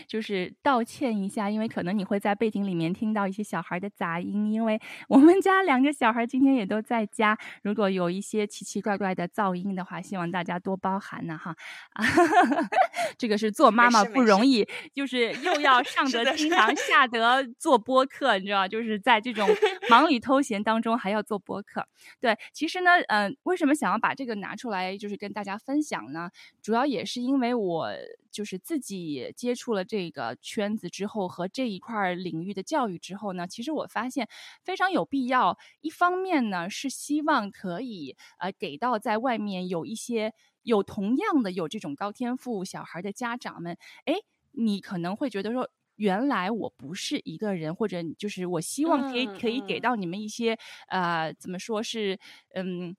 [0.07, 11.55] 就是道歉一下，因为可能你会在背景里面听到一些小孩的杂音，因为 我们家两个小孩今天也都在家，如果有一些奇奇怪怪的噪音的话，希望大家多包涵呢哈。
[11.93, 12.05] 啊，
[13.17, 19.49] 这个是做妈妈不容易，就是又要 上得厅堂，下得做播客，你知道，就是在这种
[19.89, 21.87] 忙里偷闲当中还要做播客。
[22.19, 26.29] 对，其实呢，嗯，为什么想要把这个拿出来，就是跟大家分享呢？
[26.61, 27.89] 主要也是因为我。
[28.33, 34.27] 就是自己接触了这个圈子之后，和这一块领域的教育之后呢，其实我发现
[34.63, 35.57] 非常有必要。
[35.81, 40.33] 一方面呢，是希望可以呃给到在外面有一些
[40.63, 44.15] 有同样的有这种高天赋小孩的家长们，哎，
[44.51, 50.57] 你可能会觉得说，原来我不是一个人，或者就是我希望可以可以给到你们一些
[50.87, 52.19] 呃怎么说是
[52.55, 52.95] 嗯。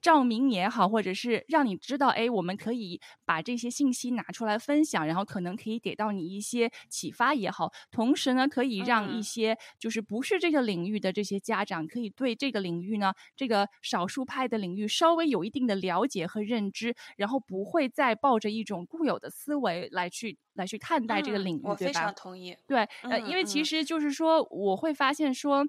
[0.00, 7.70] 照明也好，或者是让你知道，哎，我们可以把这些信息拿出来分享，然后可能可以给到你一些启发也好。
[7.90, 21.70] 同时呢，可以让一些就是不是这个领域的这些家长，可以对这个领域呢，这个少数派的领域稍微有一定的了解和认知，然后不会再抱着一种固有的思维来去来去看待这个领域，对吧？
[21.70, 22.56] 我非常同意。
[22.66, 25.66] 对，呃，因为其实就是说，我会发现说。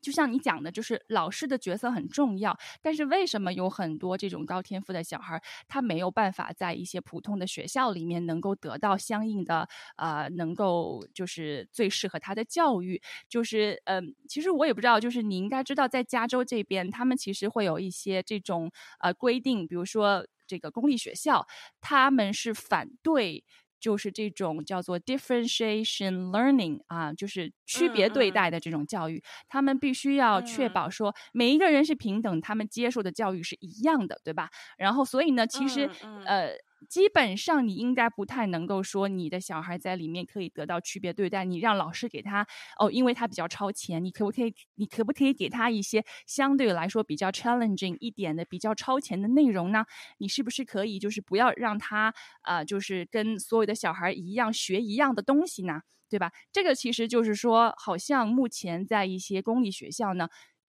[0.00, 13.00] 就像你讲的，就是老师的角色很重要，但是为什么有很多这种高天赋的小孩，他没有办法在一些普通的学校里面能够得到相应的呃，能够就是最适合他的教育？
[13.28, 21.46] 就是嗯，其实我也不知道，就是你应该知道，在加州这边，他们其实会有一些这种呃规定，比如说这个公立学校，
[21.80, 23.44] 他们是反对。
[23.80, 34.50] 就是这种叫做 differentiation learning 啊，就是区别对待的这种教育，他们必须要确保说每一个人是平等，他们接受的教育是一样的，对吧？
[34.76, 35.90] 然后，所以呢，其实
[36.24, 36.50] 呃。
[36.88, 41.44] 基本上你应该不太能够说你的小孩在里面可以得到区别对待。
[41.44, 42.46] 你让老师给他
[42.78, 44.54] 哦，因为他比较超前，你可不可以？
[44.74, 49.84] 你可不可以给他一些相对来说比较 challenging 一点的、比较超前的内容呢？
[50.18, 55.80] 你是不是可以就是不要让他呃，就是跟所有的小孩一样学一样的东西呢？
[56.10, 56.32] 对吧？
[56.52, 60.28] 这个其实就是说，好像目前在一些公立学校呢。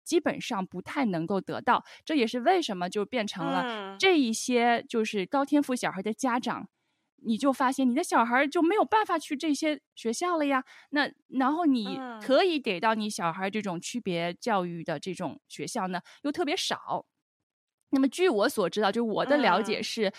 [0.10, 6.68] 基本上不太能够得到，这也是为什么就变成了这一些就是高天赋小孩的家长，
[7.18, 10.64] 你就发现你的小孩就没有办法去这些学校了呀。
[10.90, 17.06] 那然后你可以给到你小孩这种区别教育的这种学校呢，又特别少。
[17.92, 20.12] 那么据我所知道，就我的了解是，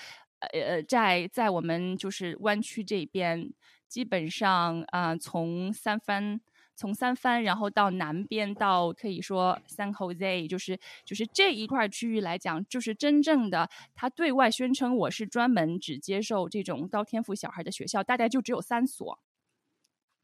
[0.53, 3.53] 呃，在在我们就是湾区这边，
[3.89, 6.41] 基本上啊，从三番。
[6.81, 19.19] 从三藩，然后到南边，到可以说 San Jose，就是就是这一块区域来讲，就是真正的他对外宣称我是专门只接受这种高天赋小孩的学校，大概就只有三所。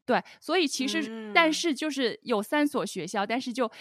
[0.03, 3.71] 对，所以其实但是就是有三所学校，但是就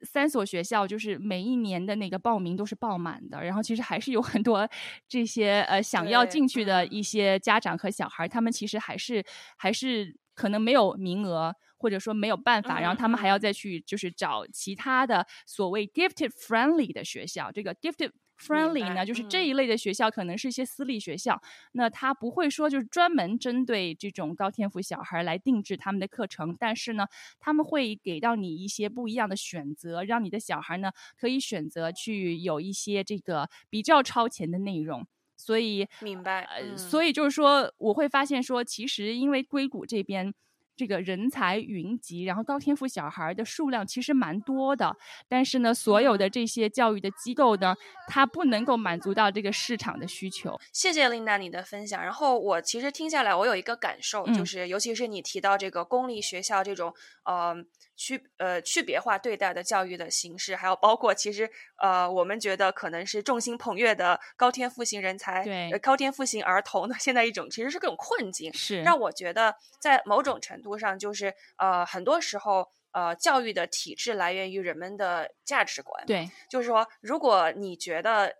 [0.00, 4.68] 三所学校，就是每一年的那个报名都是爆满的，然后其实还是有很多
[5.06, 9.24] 这些呃想要进去的一些家长和小孩，他们其实还是
[9.56, 11.54] 还是可能没有名额。
[11.76, 17.52] 或者说没有办法，然后他们还要再去就是找其他的所谓 gifted friendly 的学校。
[17.52, 21.38] 这个 gifted friendly 呢，就是这一类的学校可能是一些私立学校，
[21.72, 27.06] 那他不会说就是专门针对这种高天赋小孩来定制他们的课程，但是呢，
[27.38, 35.06] 他们会给到你一些不一样的选择，让你的小孩呢可以选择去有一些这个比较超前的内容。
[35.44, 40.32] 所以明白，呃，所以就是说，我会发现说，其实因为硅谷这边。
[40.76, 44.96] 这个人才云集，然后高天赋小孩的数量其实蛮多的，
[45.28, 47.76] 但是呢，所有的这些教育的机构呢，
[48.08, 50.58] 它不能够满足到这个市场的需求。
[50.72, 52.02] 谢谢琳达你的分享。
[52.02, 57.64] 然后我其实听下来，我有一个感受，就是尤其是你提到这个公立学校这种，呃。
[58.04, 65.78] 区呃区别化对待的教育的形式，还有包括其实呃我们觉得可能是众星捧月的高天赋型人才，对。
[65.78, 68.82] 高天赋型儿童呢， 现在一种其实是各种困境，是。
[68.82, 78.34] 让我觉得在某种程度上就是呃很多时候呃教育的体制来源于人们的价值观，对，就是说如果你觉得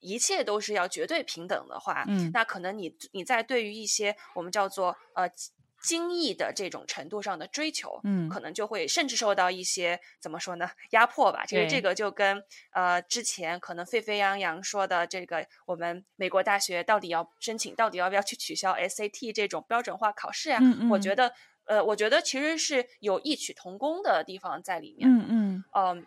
[0.00, 5.30] 一切都是要绝对平等的话，嗯，那可能你你在对于一些我们叫做呃。
[5.82, 11.44] 精益的这种程度上的追求，嗯，可能就会甚至受到一些怎么说呢压迫吧。
[11.46, 20.60] 其实这个就跟呃之前可能沸沸扬扬说的这个我们美国大学到底要申请，到底要不要去取消 SAT 这种标准化考试呀？
[20.90, 21.32] 我觉得
[21.64, 25.08] 呃，我觉得其实是有异曲同工的地方在里面。
[25.08, 26.06] 嗯嗯嗯，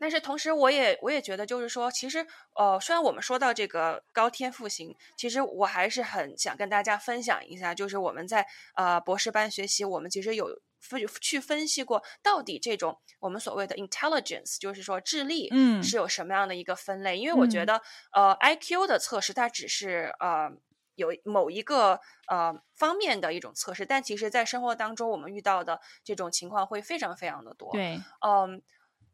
[0.00, 10.46] 但是同时，我也我也觉得，就是说，其实，呃，虽然我们说到这个高天赋型，其实我还是很想跟大家分享一下，就是我们在呃博士班学习，我们其实有
[10.80, 17.18] 分去分析过，到底这种我们所谓的 intelligence，就是说智力，嗯，是有什么样的一个分类？
[17.18, 17.82] 因为我觉得，
[18.12, 20.50] 呃，IQ 的测试它只是呃
[20.94, 27.72] 有某一个呃方面的一种测试，但其实在生活当中，我们遇到的这种情况会非常非常的多。
[27.72, 28.62] 对，嗯。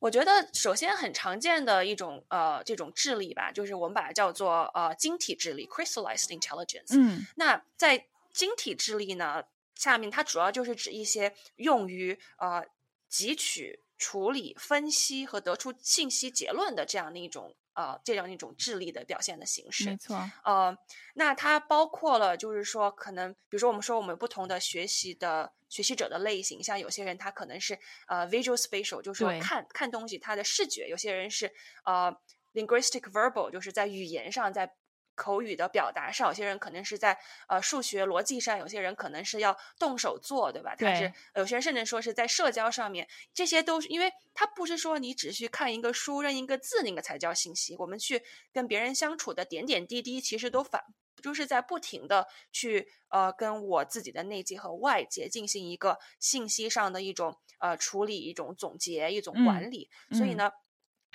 [0.05, 6.95] 我觉得首先很常见的一种呃这种智力吧，就是我们把它叫做呃晶体智力 （crystallized intelligence）。
[6.95, 9.43] 嗯，那在晶体智力呢
[9.75, 12.63] 下面，它主要就是指一些用于呃
[13.11, 17.57] 汲取、处理、分析和得出信息结论的这样的一种。
[17.75, 20.19] 呃，这样一种智力的表现的形式，没错。
[20.45, 20.77] 呃，
[21.15, 31.53] 那它包括了，就是说，可能比如说，我们说我们不同的学习的学习者的类型，像有些人他可能是呃 visual spatial，就是说看看东西，他的视觉；有些人是
[31.85, 32.17] 呃
[32.55, 34.75] linguistic verbal，就是在语言上在。
[35.15, 40.75] 口语的表达上，有些人可能是在呃数学逻辑上，有些人可能是要动手做，对吧？
[40.77, 50.83] 他是有些人甚至说是在社交上面，这些都是因为他不是说你只去看一个书认一个字那个才叫信息，我们去跟别人相处的点点滴滴，其实都反
[51.23, 60.51] 就是在不停的去呃跟我自己的内界和外界进行一个信息上的一种呃处理、一种总结、一种管理，所以呢。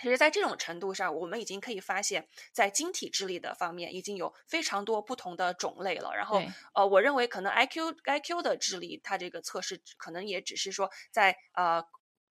[0.02, 6.12] 其实，在这种程度上，我们已经可以发现，在晶体智力的方面，已经有非常多不同的种类了。
[6.16, 6.41] 然后，
[6.74, 11.82] 呃，我认为可能 IQ IQ 的智力，它这个测试可能也只是说在呃，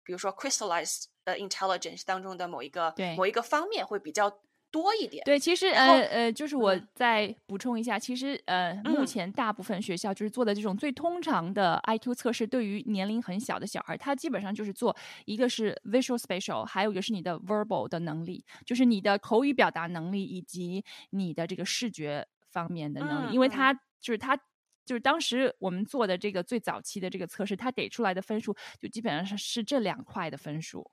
[0.02, 4.40] 比如说 crystallized 呃 intelligence 当中的某一个某一个方面会比较。
[4.70, 14.94] 多一点，对，其实呃呃，就是我再补充一下，其实呃，目前大部分学校就是做的这种最通常的 IQ 测试，对于年龄很小的小孩，他基本上就是做
[15.24, 24.36] 一个是 visual spatial，还有一个是你的 verbal 的能力，就是你的口语表达能力以及你的这个视觉方面的能力，因为他就是他
[24.84, 30.90] 就是当时我们做的这个最早期的这个测试，他给出来的分数就基本上是是这两块的分数。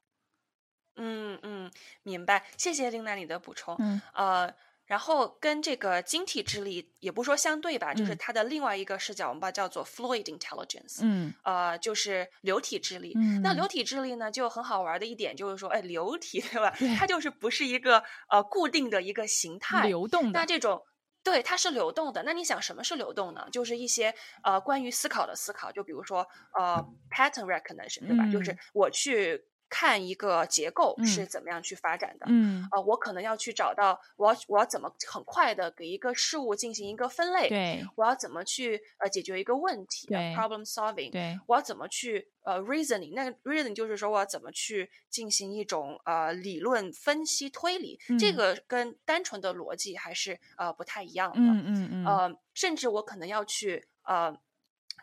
[0.98, 1.72] 嗯嗯，
[2.04, 3.76] 明白，谢谢琳娜你的补充。
[3.80, 4.54] 嗯，呃，
[4.86, 11.00] 然后跟这个晶体智力也不说相对吧，就是它的另外一个视角，我们把它叫做 fluid intelligence。
[11.02, 13.14] 嗯，呃，就是流体智力。
[13.16, 16.72] 嗯，那流体智力呢，就很好玩的一点就是说，哎，流体对吧？
[16.98, 20.40] 它就是不是一个呃固定的一个形态，流动的。
[20.40, 20.82] 那这种
[21.24, 22.22] 对它是流动的。
[22.24, 23.48] 那你想什么是流动呢？
[23.52, 26.26] 就是一些呃关于思考的思考，就比如说
[26.58, 26.78] 呃
[27.10, 28.32] pattern recognition，对吧？
[28.32, 29.44] 就是我去。
[29.70, 54.38] 看一个结构是怎么样去发展的，嗯，呃，我可能要去找到我要我要怎么很快的给一个事物进行一个分类，对，我要怎么去呃解决一个问题，对，problem solving，对，我要怎么去呃 reasoning，那个 reasoning 就是说我要怎么去进行一种呃理论分析推理，这个跟单纯的逻辑还是呃不太一样的，嗯嗯嗯，呃，甚至我可能要去呃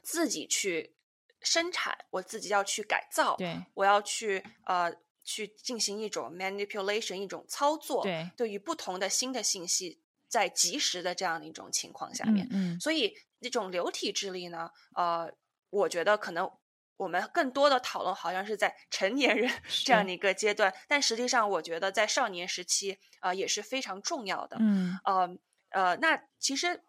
[0.02, 0.94] 自己去。
[1.42, 4.92] 生产，我自己要去改造，对，我要去呃
[5.24, 15.32] 去进行一种 manipulation，一种操作，对，对于不同的新的信息，在及时的这样的一种情况下面，嗯，所以这种流体智力呢，呃，
[15.70, 16.50] 我觉得可能
[16.96, 19.50] 我们更多的讨论好像是在成年人
[19.84, 20.06] 这样。
[20.06, 25.36] 的一个阶段，但实际上我觉得在少年时期啊也是非常重要的，嗯，呃
[25.70, 26.82] 呃，那其实。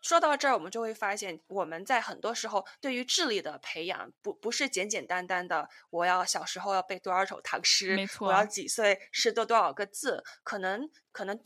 [0.00, 11.40] 说到这儿，我们就会发现，我们在很多时候对于智力的培养，不不是简简单单的，我要小时候要背多少首唐诗，没错，我要几岁识得多少个字，可能可能，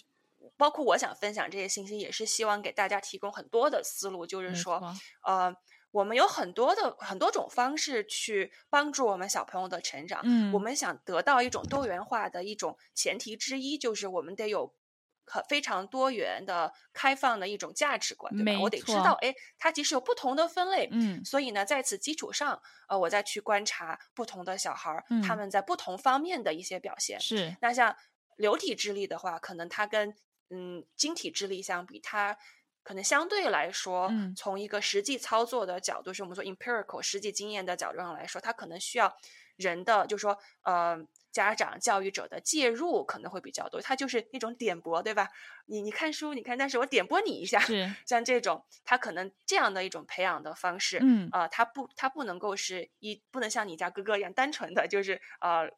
[0.57, 4.82] 包括我想分享这些信息，也是希望给大家提供很多的思路，就是说，
[5.24, 5.55] 呃，
[5.90, 14.74] 我们有很多的很多种方式去帮助我们小朋友的成长，嗯，我们想得到一种多元化的一种前提之一，就是我们得有。
[15.33, 18.61] 很非常多元的、开放的一种价值观，对吧？
[18.61, 27.18] 我得知道，哎，它其实有不同的分类，嗯，所以呢，在此基础上，呃，我再去观察不同的小孩儿，他们在不同方面的一些表现。
[27.18, 27.97] 是，那像
[28.37, 30.14] 流体智力的话，可能它跟
[30.51, 32.37] 嗯晶体智力相比，它
[32.83, 39.16] 可能相对来说，从一个实际操作的角度，是我们说 empirical 实际经验的角度上来说，它可能需要
[39.57, 40.99] 人的，就是说，呃。
[41.33, 45.28] 家长、教育者的介入可能会比较多，他就是那种点拨，对吧？
[45.66, 55.68] 你你看书，你看，但是我点拨你一下，是像这种，他可能这样的一种培养的方式，嗯啊，他不，他不能够是一，不能像你家哥哥一样单纯的，就是呃，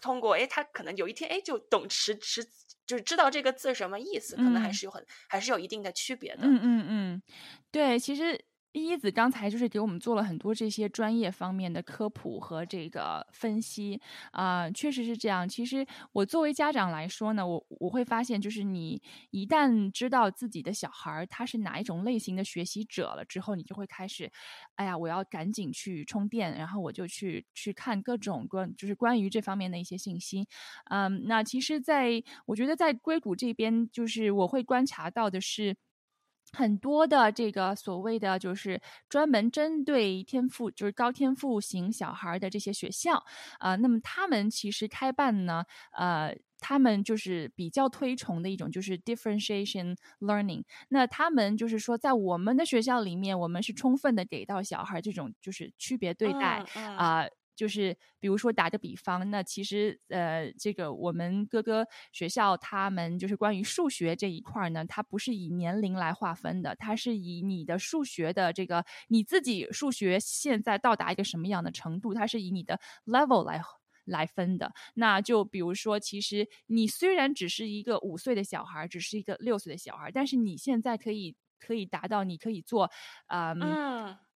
[0.00, 2.44] 通过，哎，他可能有一天，哎，就懂识识，
[2.86, 6.42] 就是知道这个字什么意思，可能还是有很，还是有一定的区别的。
[6.42, 7.22] 嗯嗯嗯，
[7.70, 8.44] 对，其实。
[8.76, 14.00] 一子刚才就是给我们做了很多这些专业方面的科普和这个分析
[14.32, 15.48] 啊，确实是这样。
[15.48, 19.00] 其实我作为家长来说呢，我我会发现，就是你
[19.30, 24.30] 一旦知道自己的小孩他是哪一种类型的学习者了之后，你就会开始，
[24.74, 30.48] 哎呀，我要赶紧去充电，然后我就去去看各种关就是关于这方面的一些信息。
[30.90, 35.76] 嗯，那其实在我觉得在硅谷这边，就是我会观察到的是。
[36.54, 43.22] 很多的这个所谓的就是专门针对天赋，就是高天赋型小孩的这些学校
[43.58, 50.62] 啊，那么他们其实开办呢，呃，他们就是比较推崇的一种就是 differentiation learning。
[50.88, 56.64] 那他们就是说，在我们的学校里面，我们是充分的给到小孩这种就是区别对待
[56.96, 57.26] 啊。
[57.54, 73.60] 就是比如说打个比方，那其实呃，这个我们各个学校他们就是关于数学这一块呢，它不是以年龄来划分的，它是以你的数学的这个你自己数学现在到达一个什么样的程度，它是以你的 level 来
[74.04, 74.72] 来分的。
[74.94, 82.90] 那就比如说，其实你虽然只是一个五岁的小孩，只是一个六岁的小孩，但是你现在可以可以达到，你可以做
[83.26, 83.54] 啊。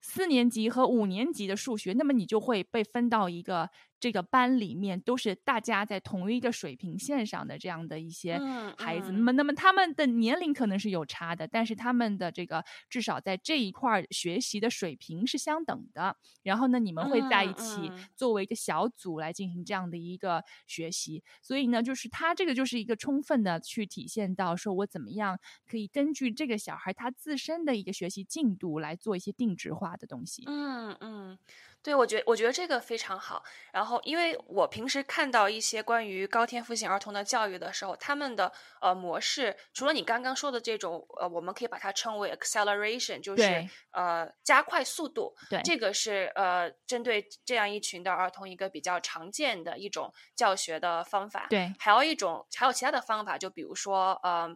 [0.08, 3.68] 四年级和五年级的数学，那么你就会被分到一个。
[3.98, 8.38] 这个班里面都是大家在同一个水平线上的这样的一些
[8.76, 16.16] 孩子，那么那么他们的年龄可能是有差的，但是他们的这个至少在这一块学习的水平是相等的。
[16.42, 21.22] 然后呢，你们会在一起作为一个小组来进行这样的一个学习。
[21.42, 30.44] 所以呢，就是他这个就是一个充分的去体现到说我怎么样可以根据这个小孩他自身的一个学习进度来做一些定制化的东西。
[30.46, 31.38] 嗯嗯。
[31.86, 33.44] 对，我觉我觉得这个非常好。
[33.72, 45.32] 然后，因为我平时看到一些关于高天赋型儿童的教育的时候，他们的呃模式，除了你刚刚说的这种，呃，我们可以把它称为 acceleration，就是呃加快速度。
[45.48, 51.46] 对，这个是呃针对这样一群的儿童一个比较常见的一种教学的方法。
[51.48, 54.52] 对，还有一种，还有其他的方法，就比如说呃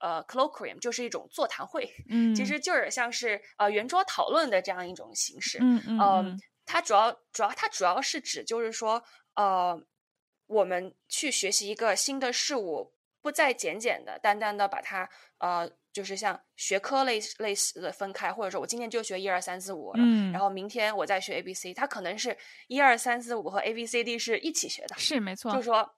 [0.00, 1.90] 呃 colloquium，就是一种座谈会。
[2.10, 5.56] 嗯，其实就是像是呃圆桌讨论的这样一种形式。
[5.62, 6.38] 嗯嗯。
[6.66, 9.02] 它主要主要它主要是指就是说，
[9.34, 9.80] 呃，
[10.46, 15.08] 我们去学习一个新的事物，不再简简的、单单的把它
[15.38, 22.36] 呃，就是像学科类类似的分开，或者说我今天就学一二三四五，嗯，然后明天我再学 A B C，它可能是
[22.68, 25.94] 一二三四五和 A B C D 是一起学的，是没错，就是说，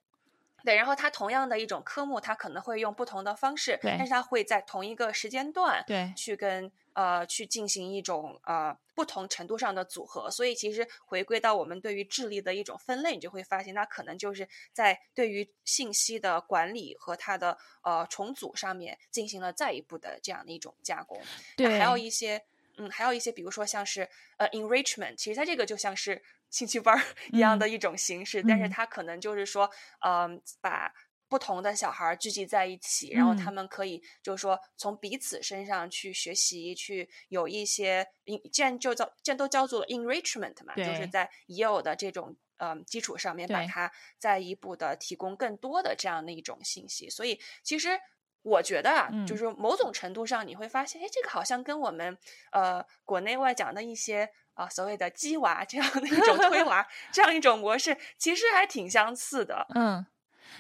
[0.65, 6.71] 对，然后它同样的一种科目，它可能会用不同的方式，对，但是它会在同一个时间段，对，去跟。
[6.97, 21.21] 呃，去进行一种呃不同程度上的组合，所以其实回归到我们对于智力的一种分类，你就会发现，它可能就是在对于信息的管理和它的呃重组上面进行了再一步的这样的一种加工。
[21.57, 22.43] 对，还有一些，
[22.79, 26.99] 嗯，还有一些，比如说像是呃 enrichment，其实它这个就像是 兴趣班
[27.33, 29.71] 一样的一种形式，但是它可能就是说，
[30.01, 30.91] 嗯，把。
[31.29, 38.07] 不同的小孩聚集在一起，然后他们可以就是说从彼此身上去学习，去有一些，
[38.53, 47.11] 既然就叫既然都叫做 enrichment 嘛，就是在已有的这种嗯基础上面，把它再一步的提供更多的这样的一种信息。
[47.11, 47.99] 所以其实
[48.43, 52.17] 我觉得啊，就是某种程度上你会发现，哎，这个好像跟我们
[52.53, 59.67] 呃国内外讲的一些啊所谓的鸡娃这样的一种推 娃这样一种模式，其实还挺相似的。
[59.75, 60.07] 嗯。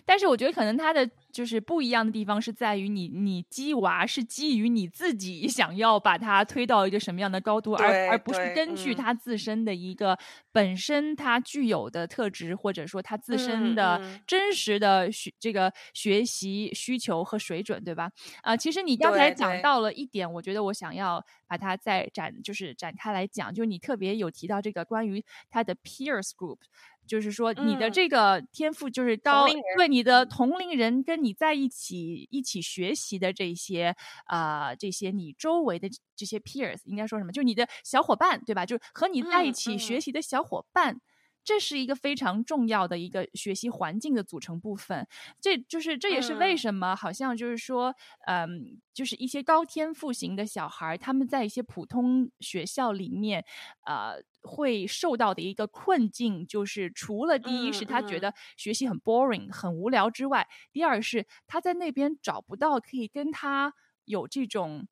[0.05, 10.19] 但是我觉得可能它的就是不一样的地方是在于你你鸡娃是基于你自己 想要把它推到一个什么样的高度，而而不是根据它自身的一个
[10.53, 18.11] 本身它具有的特质，或者说它自身的真实的学这个学习需求和水准，对吧？
[18.43, 26.59] 啊，其实你刚才讲到了一点，我觉得我想要把它再展就是展开来讲，就是你特别有提到这个关于它的 peers group。
[27.07, 29.47] 就是说，你的这个天赋就是到，
[29.77, 33.95] 对你的同龄人跟你在一起一起学习的这些
[34.27, 37.33] 啊，这些你周围的这些 peers，应该说什么？
[37.33, 38.67] 就你的小伙伴，对吧？
[38.67, 41.01] 就和你在一起学习的小伙伴。
[41.47, 45.07] 这是一个非常重要的一个学习环境的组成部分，
[45.41, 47.95] 这就是这也是为什么好像就是说，
[48.27, 53.45] 嗯，就是一些高天赋型的小孩，他们在一些普通学校里面，
[53.87, 63.73] 呃，会受到的一个困境，就是除了第一是他觉得学习很 boring 很无聊之外，第二是他在那边找不到可以跟他
[64.05, 64.89] 有这种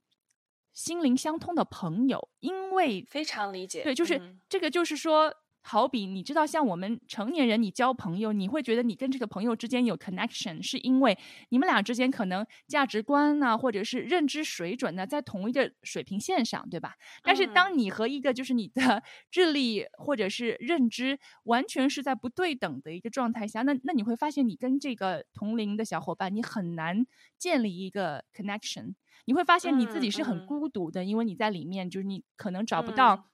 [0.72, 5.34] 心灵相通的朋友，因为非常理解，对，就是这个就是说。
[5.66, 11.16] 好比你知道，像我们成年人，你交朋友，你会觉得你跟这个朋友之间有 connection，是因为
[11.48, 16.96] 你们俩之间可能价值观呢，或者是认知水准呢，在同一个水平线上，对吧？
[17.22, 19.02] 但是当你和一个就是你的
[19.32, 27.06] 智力或者是认知完全是在不对等的一个状态下，那那你会发现，你跟这个同龄的小伙伴，你很难
[27.38, 28.96] 建立一个 connection。
[29.24, 33.30] 你会发现你自己是很孤独的，因为你在里面就是你可能找不到。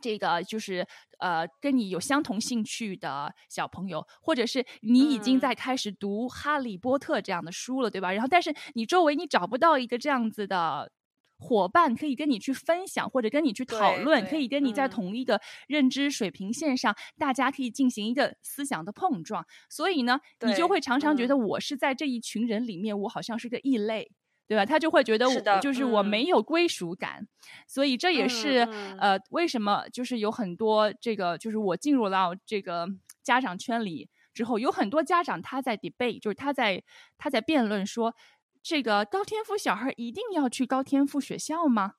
[0.00, 0.86] 这个就是
[1.18, 8.12] 呃，跟你有相同兴趣的小朋友，或者是你已经在开始读《哈利波特》这样的书了，对吧？
[8.12, 10.90] 然后，但是你周围你找不到一个这样子的
[11.38, 19.44] 伙伴，可以跟你去分享，或者跟你去讨论，可以跟你在同一个认知水平线上，大家可以进行一个思想的碰撞。
[19.70, 24.10] 所以呢，你就会常常觉得我是在这一群人里面，我好像是个异类。
[24.48, 24.64] 对吧？
[24.64, 27.28] 他就会觉得我就是我没有归属感，
[27.66, 28.66] 所以这也是
[28.98, 32.88] 呃为什么就是有很多这个就是我进入到这个
[33.22, 36.82] 家长圈里之后，有很多家长他在 debate，就是他在
[37.18, 38.14] 他在辩论说，
[38.62, 41.94] 这个高天赋小孩一定要去高天赋学校吗？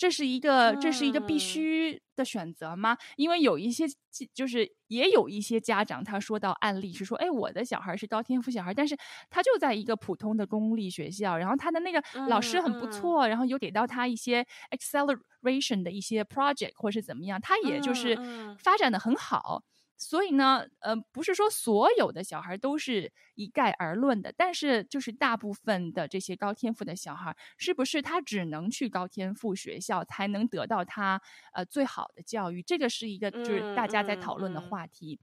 [0.00, 2.96] 这是一个这是一个必须的选择吗？
[3.16, 3.84] 因为有一些
[4.32, 8.96] 就是也有一些家长他说到案例是说，哎，我的小孩是高天赋小孩，但是
[9.28, 18.16] 他就在一个普通的公立学校，然后他的那个老师很不错，然后有给到他一些 acceleration 的一些 project 或是怎么样，他也就是
[18.58, 19.62] 发展的很好。
[20.02, 31.20] 所以呢，呃，不是说所有的小孩都是一概而论的，但是就是大部分的这些高天赋的小孩，是不是他只能去高天赋学校才能得到他
[31.52, 32.62] 呃最好的教育？
[32.62, 35.20] 这个是一个就是大家在讨论的话题。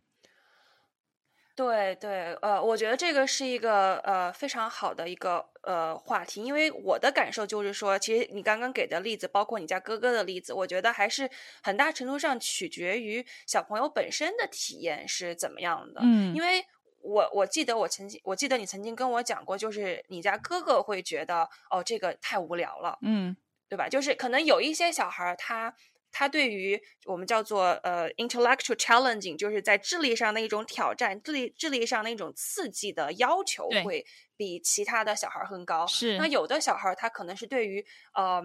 [1.58, 11.28] 对对，呃，我觉得这个是一个呃非常好的一个呃话题，因为我的感受就是说，其实你刚刚给的例子，包括你家哥哥的例子，我觉得还是
[11.64, 16.01] 很大程度上取决于小朋友本身的体验是怎么样的。
[16.03, 16.64] 嗯，因为
[17.01, 23.36] 我我记得我曾经，我记得你曾经跟我讲过，就是你家哥哥会觉得哦，这个太无聊了，嗯，
[23.68, 23.89] 对吧？
[23.89, 25.74] 就是可能有一些小孩儿他。
[26.12, 34.05] 他对于我们叫做呃 intellectual challenging，就是在智力上的一种挑战，智力智力上的一种刺激的要求会
[34.36, 35.86] 比其他的小孩更高。
[35.88, 38.41] 是，那有的小孩他可能是对于呃，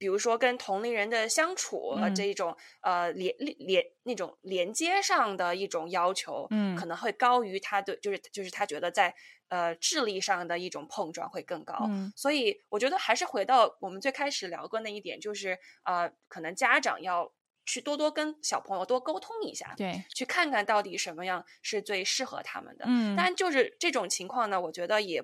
[0.00, 9.14] 比如说跟同龄人的相处这一种呃连连那种连接上的一种要求，嗯，可能会高于他的，就是就是他觉得在。
[9.50, 11.74] 呃，智力上的一种碰撞会更高，
[12.14, 17.32] 所以我觉得还是回到我们最开始聊过那一点，就是呃，可能家长要
[17.66, 22.84] 去多多跟小朋友多沟通一下，对，去看看到底什么样是最适合他们的。
[22.86, 25.20] 嗯，但就是这种情况呢，我觉得也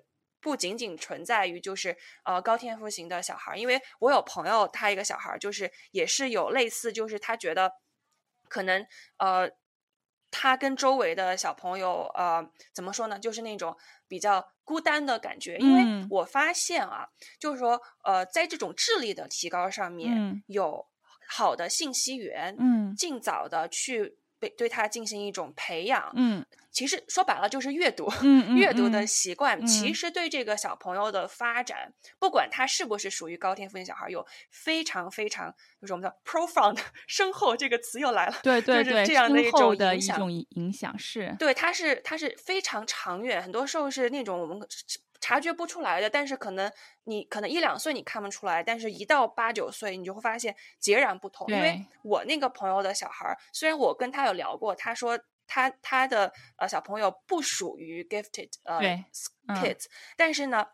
[0.46, 7.72] 不仅仅存在于就是呃高天赋型的小孩，因为我有朋友，他一个小孩就是也是有类似，就是他觉得
[8.48, 8.86] 可能
[9.16, 9.50] 呃。
[10.28, 12.44] 他跟周围的小朋友，呃，
[12.74, 13.18] 怎么说呢？
[13.18, 13.74] 就是那种
[14.06, 15.56] 比较孤单的感觉。
[15.56, 20.86] 因为我发现啊，就是说，呃，在这种智力的提高上面，有
[21.28, 24.18] 好的信息源，嗯，尽早的去。
[24.38, 36.78] 被对他进行一种培养，嗯，其实说白了就是阅读，嗯阅读的习惯，其实对这个小朋友的发展，不管他是不是属于高天赋型小孩，有非常非常就是我们叫 profound
[37.08, 41.34] 深厚这个词又来了，对对对，这样的一种影响，影响是。
[41.38, 44.60] 对，它是它是非常长远，很多时候是那种我们。
[45.20, 46.70] 察觉不出来的，但是可能
[47.04, 51.46] 你可能一两岁你看不出来，但是一到八九岁，你就会发现截然不同。
[51.48, 58.80] 因为我那个朋友的小孩，虽然我跟他有聊过，他说他他的呃小朋友不属于 gifted 呃
[59.48, 59.84] kids，
[60.16, 60.66] 但是呢，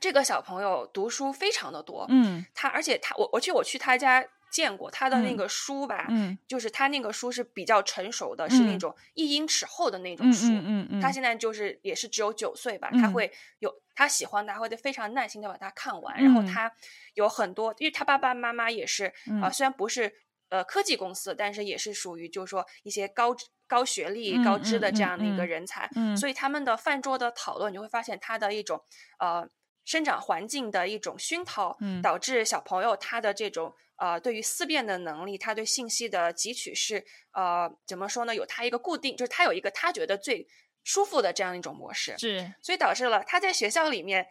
[0.00, 4.26] 这个小朋友读书非常的多，嗯，他而且他我我去我去他家。
[4.54, 10.46] 见过他的那个书吧，嗯，就是他那个书是比较成熟的，是那种一英尺厚的那种书。
[10.46, 16.22] 嗯嗯他现在就是也是只有九岁吧，他会有他喜欢的，会非常耐心的把它看完。
[16.22, 16.72] 然后他
[17.14, 20.14] 有很多，因为他爸爸妈妈也是啊，虽然不是
[20.50, 23.34] 呃科技公司，但是也是属于就是说一些高
[23.66, 25.90] 高学历、高知的这样的一个人才。
[25.96, 28.80] 嗯，所以他们的饭桌的讨论，你会发现他的一种
[29.18, 29.48] 呃
[29.84, 33.74] 生长环境的一种熏陶，导致小朋友他的这种。
[33.96, 38.34] 呃，对于思辨的能力，他对信息的汲取是呃，怎么说呢？
[38.34, 40.46] 有他一个固定，就是他有一个他觉得最
[40.82, 44.26] 舒服的这样一种模式，是，所以导致了他在学校里面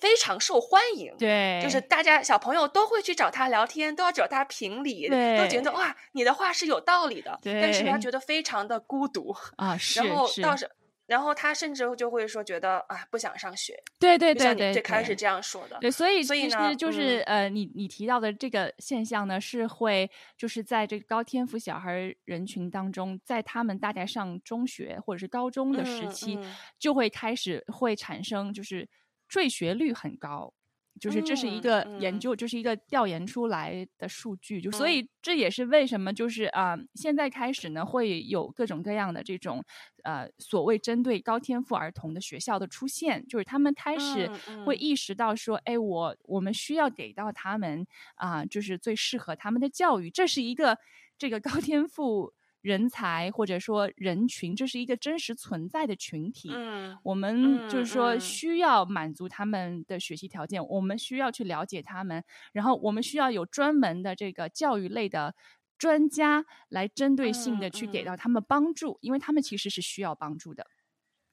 [0.00, 1.16] 非常受欢迎。
[1.16, 7.38] 对，就是大家小朋友都会去找他聊天，都要找他评理，都觉得哇，你的话是有道理的。
[7.42, 10.70] 对，但是他觉得非常的孤独啊，是，然后倒是。
[11.06, 28.88] 然后他甚至就会说觉得啊不想上学，对对对对，你最开始这样说的，对，所以所以其呢实就是、嗯呃，你你提到的这个现象呢，是会就是在这个高天赋小孩儿人群当中，在他们大概上中学或者是高中的时嗯期，嗯就会开始会产生就是
[29.28, 30.54] 坠学率很高。
[31.00, 32.20] 就是这是一嗯个研嗯。
[32.20, 34.88] 究，这是一个调研出来的数据，就所嗯。
[34.88, 39.64] 以这也是为什么就是啊、现在开始呢会有各种各样的这种
[40.04, 44.30] 呃所谓针对高天赋儿童的学校的出现，就是他们开始
[44.60, 47.86] 会意识到说，哎，我我们需要给到他们
[48.16, 50.78] 啊、就是最适合他们的教育，这是一个
[51.18, 52.32] 这个高天赋
[52.64, 56.48] 人才或者说人群，这是一个真实存在的群体。
[56.50, 65.34] 嗯我们就是说需要满足他们的学习条件，我们需要去了解他们，然后我们需要有专门的这个教育类的
[65.76, 70.66] 专家来针对性的去给到他们帮助，因为他们其实是需要帮助的。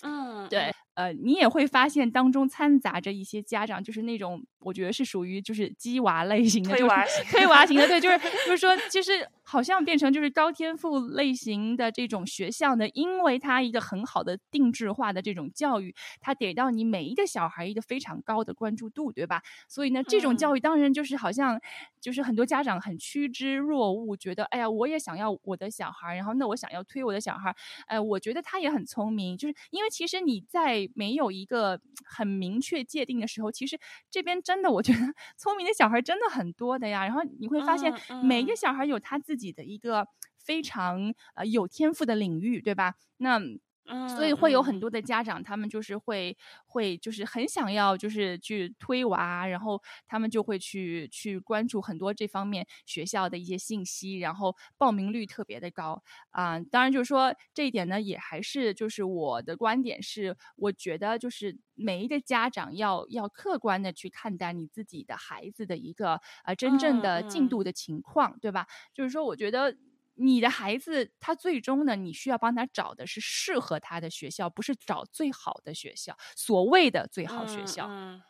[0.01, 19.41] 嗯，对，呃，你也会发现当中掺杂着一些家长，就是那种我觉得是属于就是鸡娃类型的，就是推娃型推娃型的，对， 就是就是说，其实好像变成就是高天赋类型的这种学校呢，因为它一个很好的定制化的这种教育，它给到你每一个小孩一个非常高的关注度，对吧？
[19.69, 21.59] 所以呢，这种教嗯育当然就是好像
[22.01, 27.55] 就是很多家长很趋之若鹜，觉得哎呀，我也想要我的小孩，然后那我想要推我的小孩，
[27.87, 33.77] 呃，我觉得他也很聪明，就是因为其实你在没有一个很明确界定的时候，其实
[34.09, 34.99] 这边真的我觉得
[35.37, 37.03] 聪明的小孩真的很多的呀。
[37.05, 40.07] 然后你会发现嗯每一个嗯小孩有他自己的一个
[40.43, 42.95] 非常呃有天赋的领域，对吧？
[43.17, 43.39] 那
[43.85, 44.81] 嗯，所以会有很嗯。
[44.81, 56.03] 多的家长，他们就是会会就是很想要就是去推娃，然后他们就会去去关注很多这方面学校的一些信息，然后报名率特别的高。
[56.31, 67.51] 啊、当然就是说这一点呢，也还是就是我的观点是，我觉得就是每一个家长要要客观的去看待你自己的孩子的一个呃真正嗯的进嗯。
[67.51, 68.67] 度的情况，对吧？
[68.93, 69.75] 就是说，我觉得
[70.21, 77.87] 你的孩子他最终呢，你需要帮他找的是适合他的学校，不是找最好的学校，所谓的最好学校。
[77.89, 78.23] 嗯嗯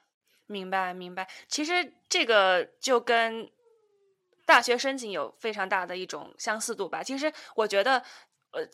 [0.48, 1.30] 明白明白。
[1.48, 3.50] 其实这个就跟
[4.46, 7.02] 大学申请有非常大的一种相似度吧。
[7.02, 8.00] 其实我觉得，
[8.52, 8.68] 呃，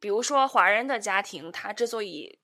[0.00, 2.38] 比如说华人的家庭，他之所以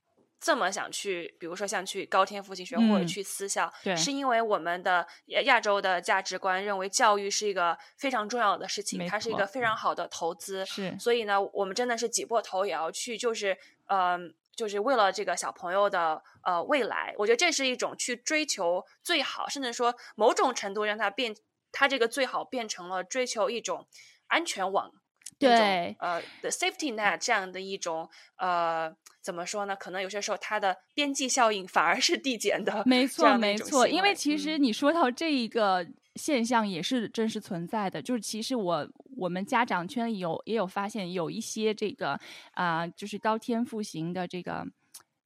[0.44, 10.62] 这么想去，比如说像去高天复兴学或者嗯去私校，对是因为我们的亚亚洲的价值观认为教育是一个非常重要的事情，它是一个非常好的投资。
[10.66, 14.18] 是所以呢，我们真的是挤破头也要去，就是呃，
[14.54, 21.34] 就是为了这个小朋友的呃未来，我觉得这是一种去追求最好，甚至说某种程度让它变，
[21.72, 23.88] 它这个最好变成了追求一种
[24.26, 24.92] 安全网，
[25.38, 29.74] 对呃的 safety net 这样的一种呃怎么说呢？
[29.76, 42.18] 可能有些时候它的边际效应反而是递减的，没错，没错，因为其实嗯你说到这一个现象也是真实存在的，就是其实我我们家长圈里有也有发现有一些这个
[42.52, 44.66] 啊、就是高天赋型的这个。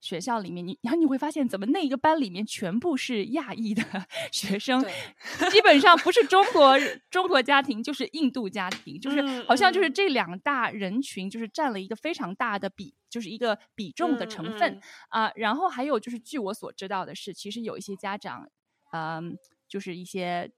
[0.01, 3.83] 学校里面，你然后你会发现，怎么那一个班里面全部是亚裔的
[4.31, 4.85] 学生，
[5.51, 6.79] 基本上不是中国
[7.11, 14.75] 中国家庭，就是印度家庭，就是嗯好像就是嗯这两大人群，就是占了一个非常大的比，就是一个比重的成分。
[14.75, 18.49] 嗯啊、然后还有就是，据我所知道的是，其实有一些家长，
[18.93, 19.37] 嗯、
[19.69, 20.51] 就是一些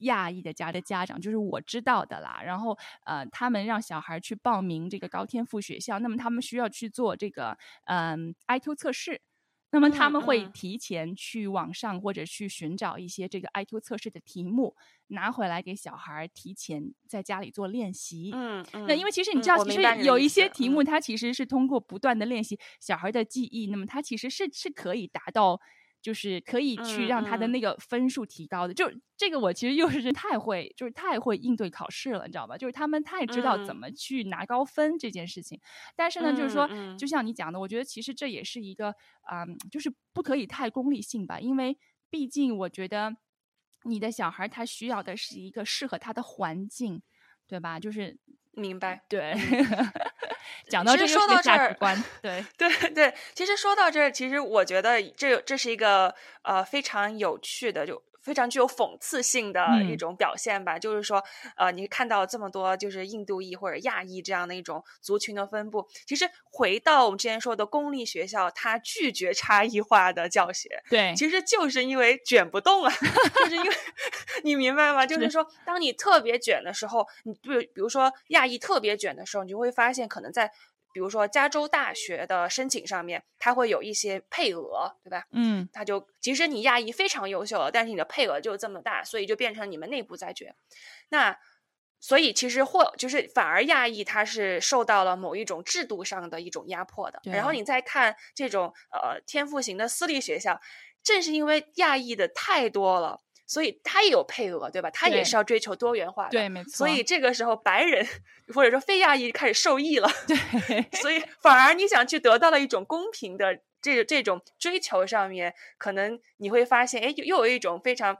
[0.00, 2.40] 亚裔的家的家长，就是我知道的啦。
[2.44, 9.22] 然后呃，他们让小孩去报名这个高天赋学校，那么他们需要去做这个嗯、IQ 测试。
[9.70, 14.74] 那么他嗯们会嗯提前去网上或者去寻找一些这个 IQ 测试的题目，
[15.08, 18.30] 拿回来给小孩儿提前在家里做练习。
[18.32, 25.60] 嗯嗯，那因为其实你嗯知道，其实有一些题目，嗯它其实是通过不断的练习小孩的记忆，那么它其实是是可以达到，
[26.08, 28.72] 就是可以去嗯让他的嗯那个分数提高的。
[28.72, 32.56] 就这个，我其实又是太会，就是太会应对考试了，你知道吧？
[32.56, 35.60] 就是他们太知道怎嗯么去拿高分这件事情。
[35.94, 38.88] 但是呢，就是说，嗯嗯就像你讲的，我觉得其实这也是一个
[39.20, 41.76] 啊、就是不可以太功利性吧，因为
[42.08, 43.14] 毕竟我觉得
[43.84, 47.02] 你的小孩他需要的是一个适合他的环境，
[47.46, 47.78] 对吧？
[47.78, 48.16] 就是
[48.52, 49.04] 明白。
[49.10, 49.34] 对，
[50.68, 51.74] 讲到这说到这儿
[52.22, 60.78] 对，对 对，其实说到这儿，其实我觉得这这是一个呃非常有趣的，就非常具有讽刺性的一嗯种表现吧。
[60.78, 61.22] 就是说，
[61.56, 72.92] 呃，你看到这么多就是印度裔或者亚裔这样的一种族群的分布，其实回到我们之前说的公立学校，它拒绝差异化的教学，对，其实就是因为卷不动啊，
[73.40, 73.70] 就是因为
[74.42, 75.06] 你明白吗？
[75.06, 80.50] 就是是说，当你特别卷的时候，你比如比如说亚裔特别卷的时候，你就会发现可能在。
[80.98, 85.24] 比比如说加州大学的申请上面，它会有一些配额，对吧？
[85.30, 90.52] 嗯，它就即使你亚裔非常优秀了，但是你的配额就这么大，所以就变成你们内部在决。
[91.10, 91.38] 那
[92.00, 97.22] 所以其实或就是反而亚裔他是受到了某一种制度上的一种压迫的。
[97.26, 100.60] 然后你再看这种呃天赋型的私立学校，
[101.04, 103.20] 正是因为亚裔的太多了。
[103.48, 104.90] 所以他也有配额，对吧？
[104.90, 106.70] 他也是要追求多元化的，对，没错。
[106.70, 108.06] 所以这个时候，白人
[108.54, 110.84] 或者说非亚裔开始受益了，对。
[111.00, 118.16] 所以反而你想去得到了一种公平的这这种追求上面，可能你会发现，哎，又有一种非常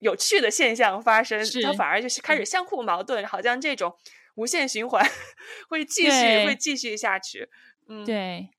[0.00, 3.96] 有趣的现象发生，它反而就是开始相互矛盾，好像这种
[4.34, 5.02] 无限循环
[5.70, 7.48] 会继续会继续下去。
[7.88, 8.50] 嗯，对。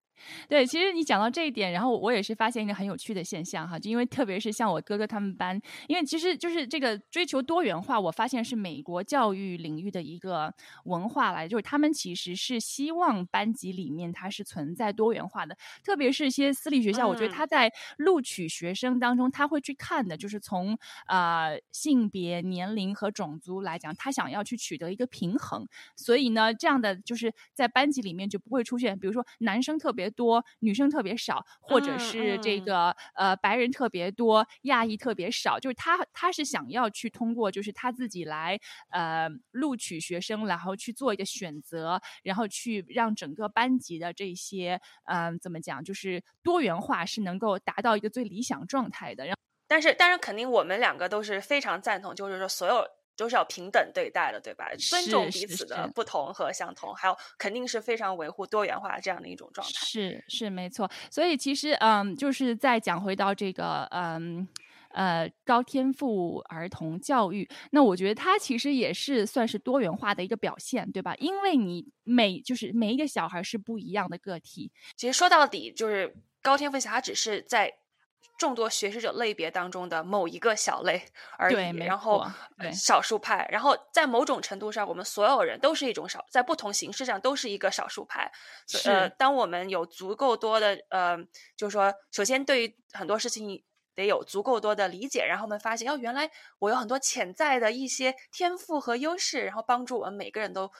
[0.48, 10.54] 对，其实你讲到这一点，然后我也是发现一个很有趣的现象哈，就因为特别是像我哥哥他们班，因为其实就是这个追求多元化，我发现是美国教育领域的一个
[10.86, 30.08] 文化来，就是他们其实是希望班级里面它是存在多元化的，特别是一些私立学校，我觉得他在录取学生当中，他会去看的就是从呃性别、年龄和种族来讲，他想要去取得一个平衡，所以呢，这样的就是在班级里面就不会出现，比如说男生特别。
[30.18, 38.60] 多女生特别少，或者是这个呃白人特别多，亚裔特别少，就是他他是想要去通过就是他自己来
[38.90, 49.26] 呃录取学生，然后去做一个选择，然后去让整个班级的这些嗯怎么讲，就是多元化是能够达到一个最理想状态的。
[49.26, 52.84] 然后，但是但是肯定我们两个都是非常赞同，就是说所有。
[53.18, 54.70] 都是要平等对待的，对吧？
[54.78, 59.74] 尊重彼此的不同和相同，还有肯定是非常维护多元化这样的一种状态。
[59.74, 60.90] 是是没错。
[61.10, 64.48] 所以其实嗯，就是再讲回到这个嗯
[64.92, 71.16] 呃高天赋儿童教育，那我觉得它其实也是算是多元化的一个表现，对吧？
[71.16, 74.72] 因为你每就是每一个小孩是不一样的个体。
[74.96, 77.74] 其实说到底，就是高天赋小孩只是在。
[78.38, 81.04] 众多学习者类别当中的某一个小类
[81.38, 82.24] 而已，然后
[82.72, 88.32] 少数派，然后在某种程度上，我们所有人都是一种少，在不同形式上都是一个少数派。
[88.86, 91.18] 呃，当我们有足够多的呃，
[91.56, 93.64] 就是说，首先对于很多事情
[93.96, 96.30] 得有足够多的理解，然后我们发现，哦，原来
[96.60, 100.72] 我有很多潜在的一些天赋和优势，然后帮助我们每个人都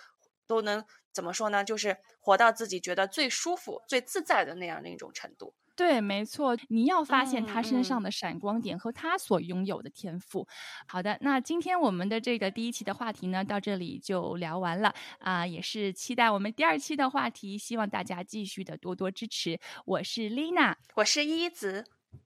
[0.46, 1.64] 都能怎么说呢？
[1.64, 5.56] 就是活到自己觉得最舒服、最自在的那样的一种程度。
[5.78, 10.48] 对，没错，你要发现他身上的闪光点和他所拥有的天赋。
[10.88, 19.60] 好的，那今天我们的这个第一期的话题呢，到这里就聊完了啊，也是期待我们第二期的话题，希望大家继续的多多支持。
[19.86, 21.86] 我是丽娜，我是依依子，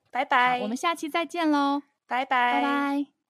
[0.10, 3.20] 拜拜，我们下期再见喽，拜拜，拜拜。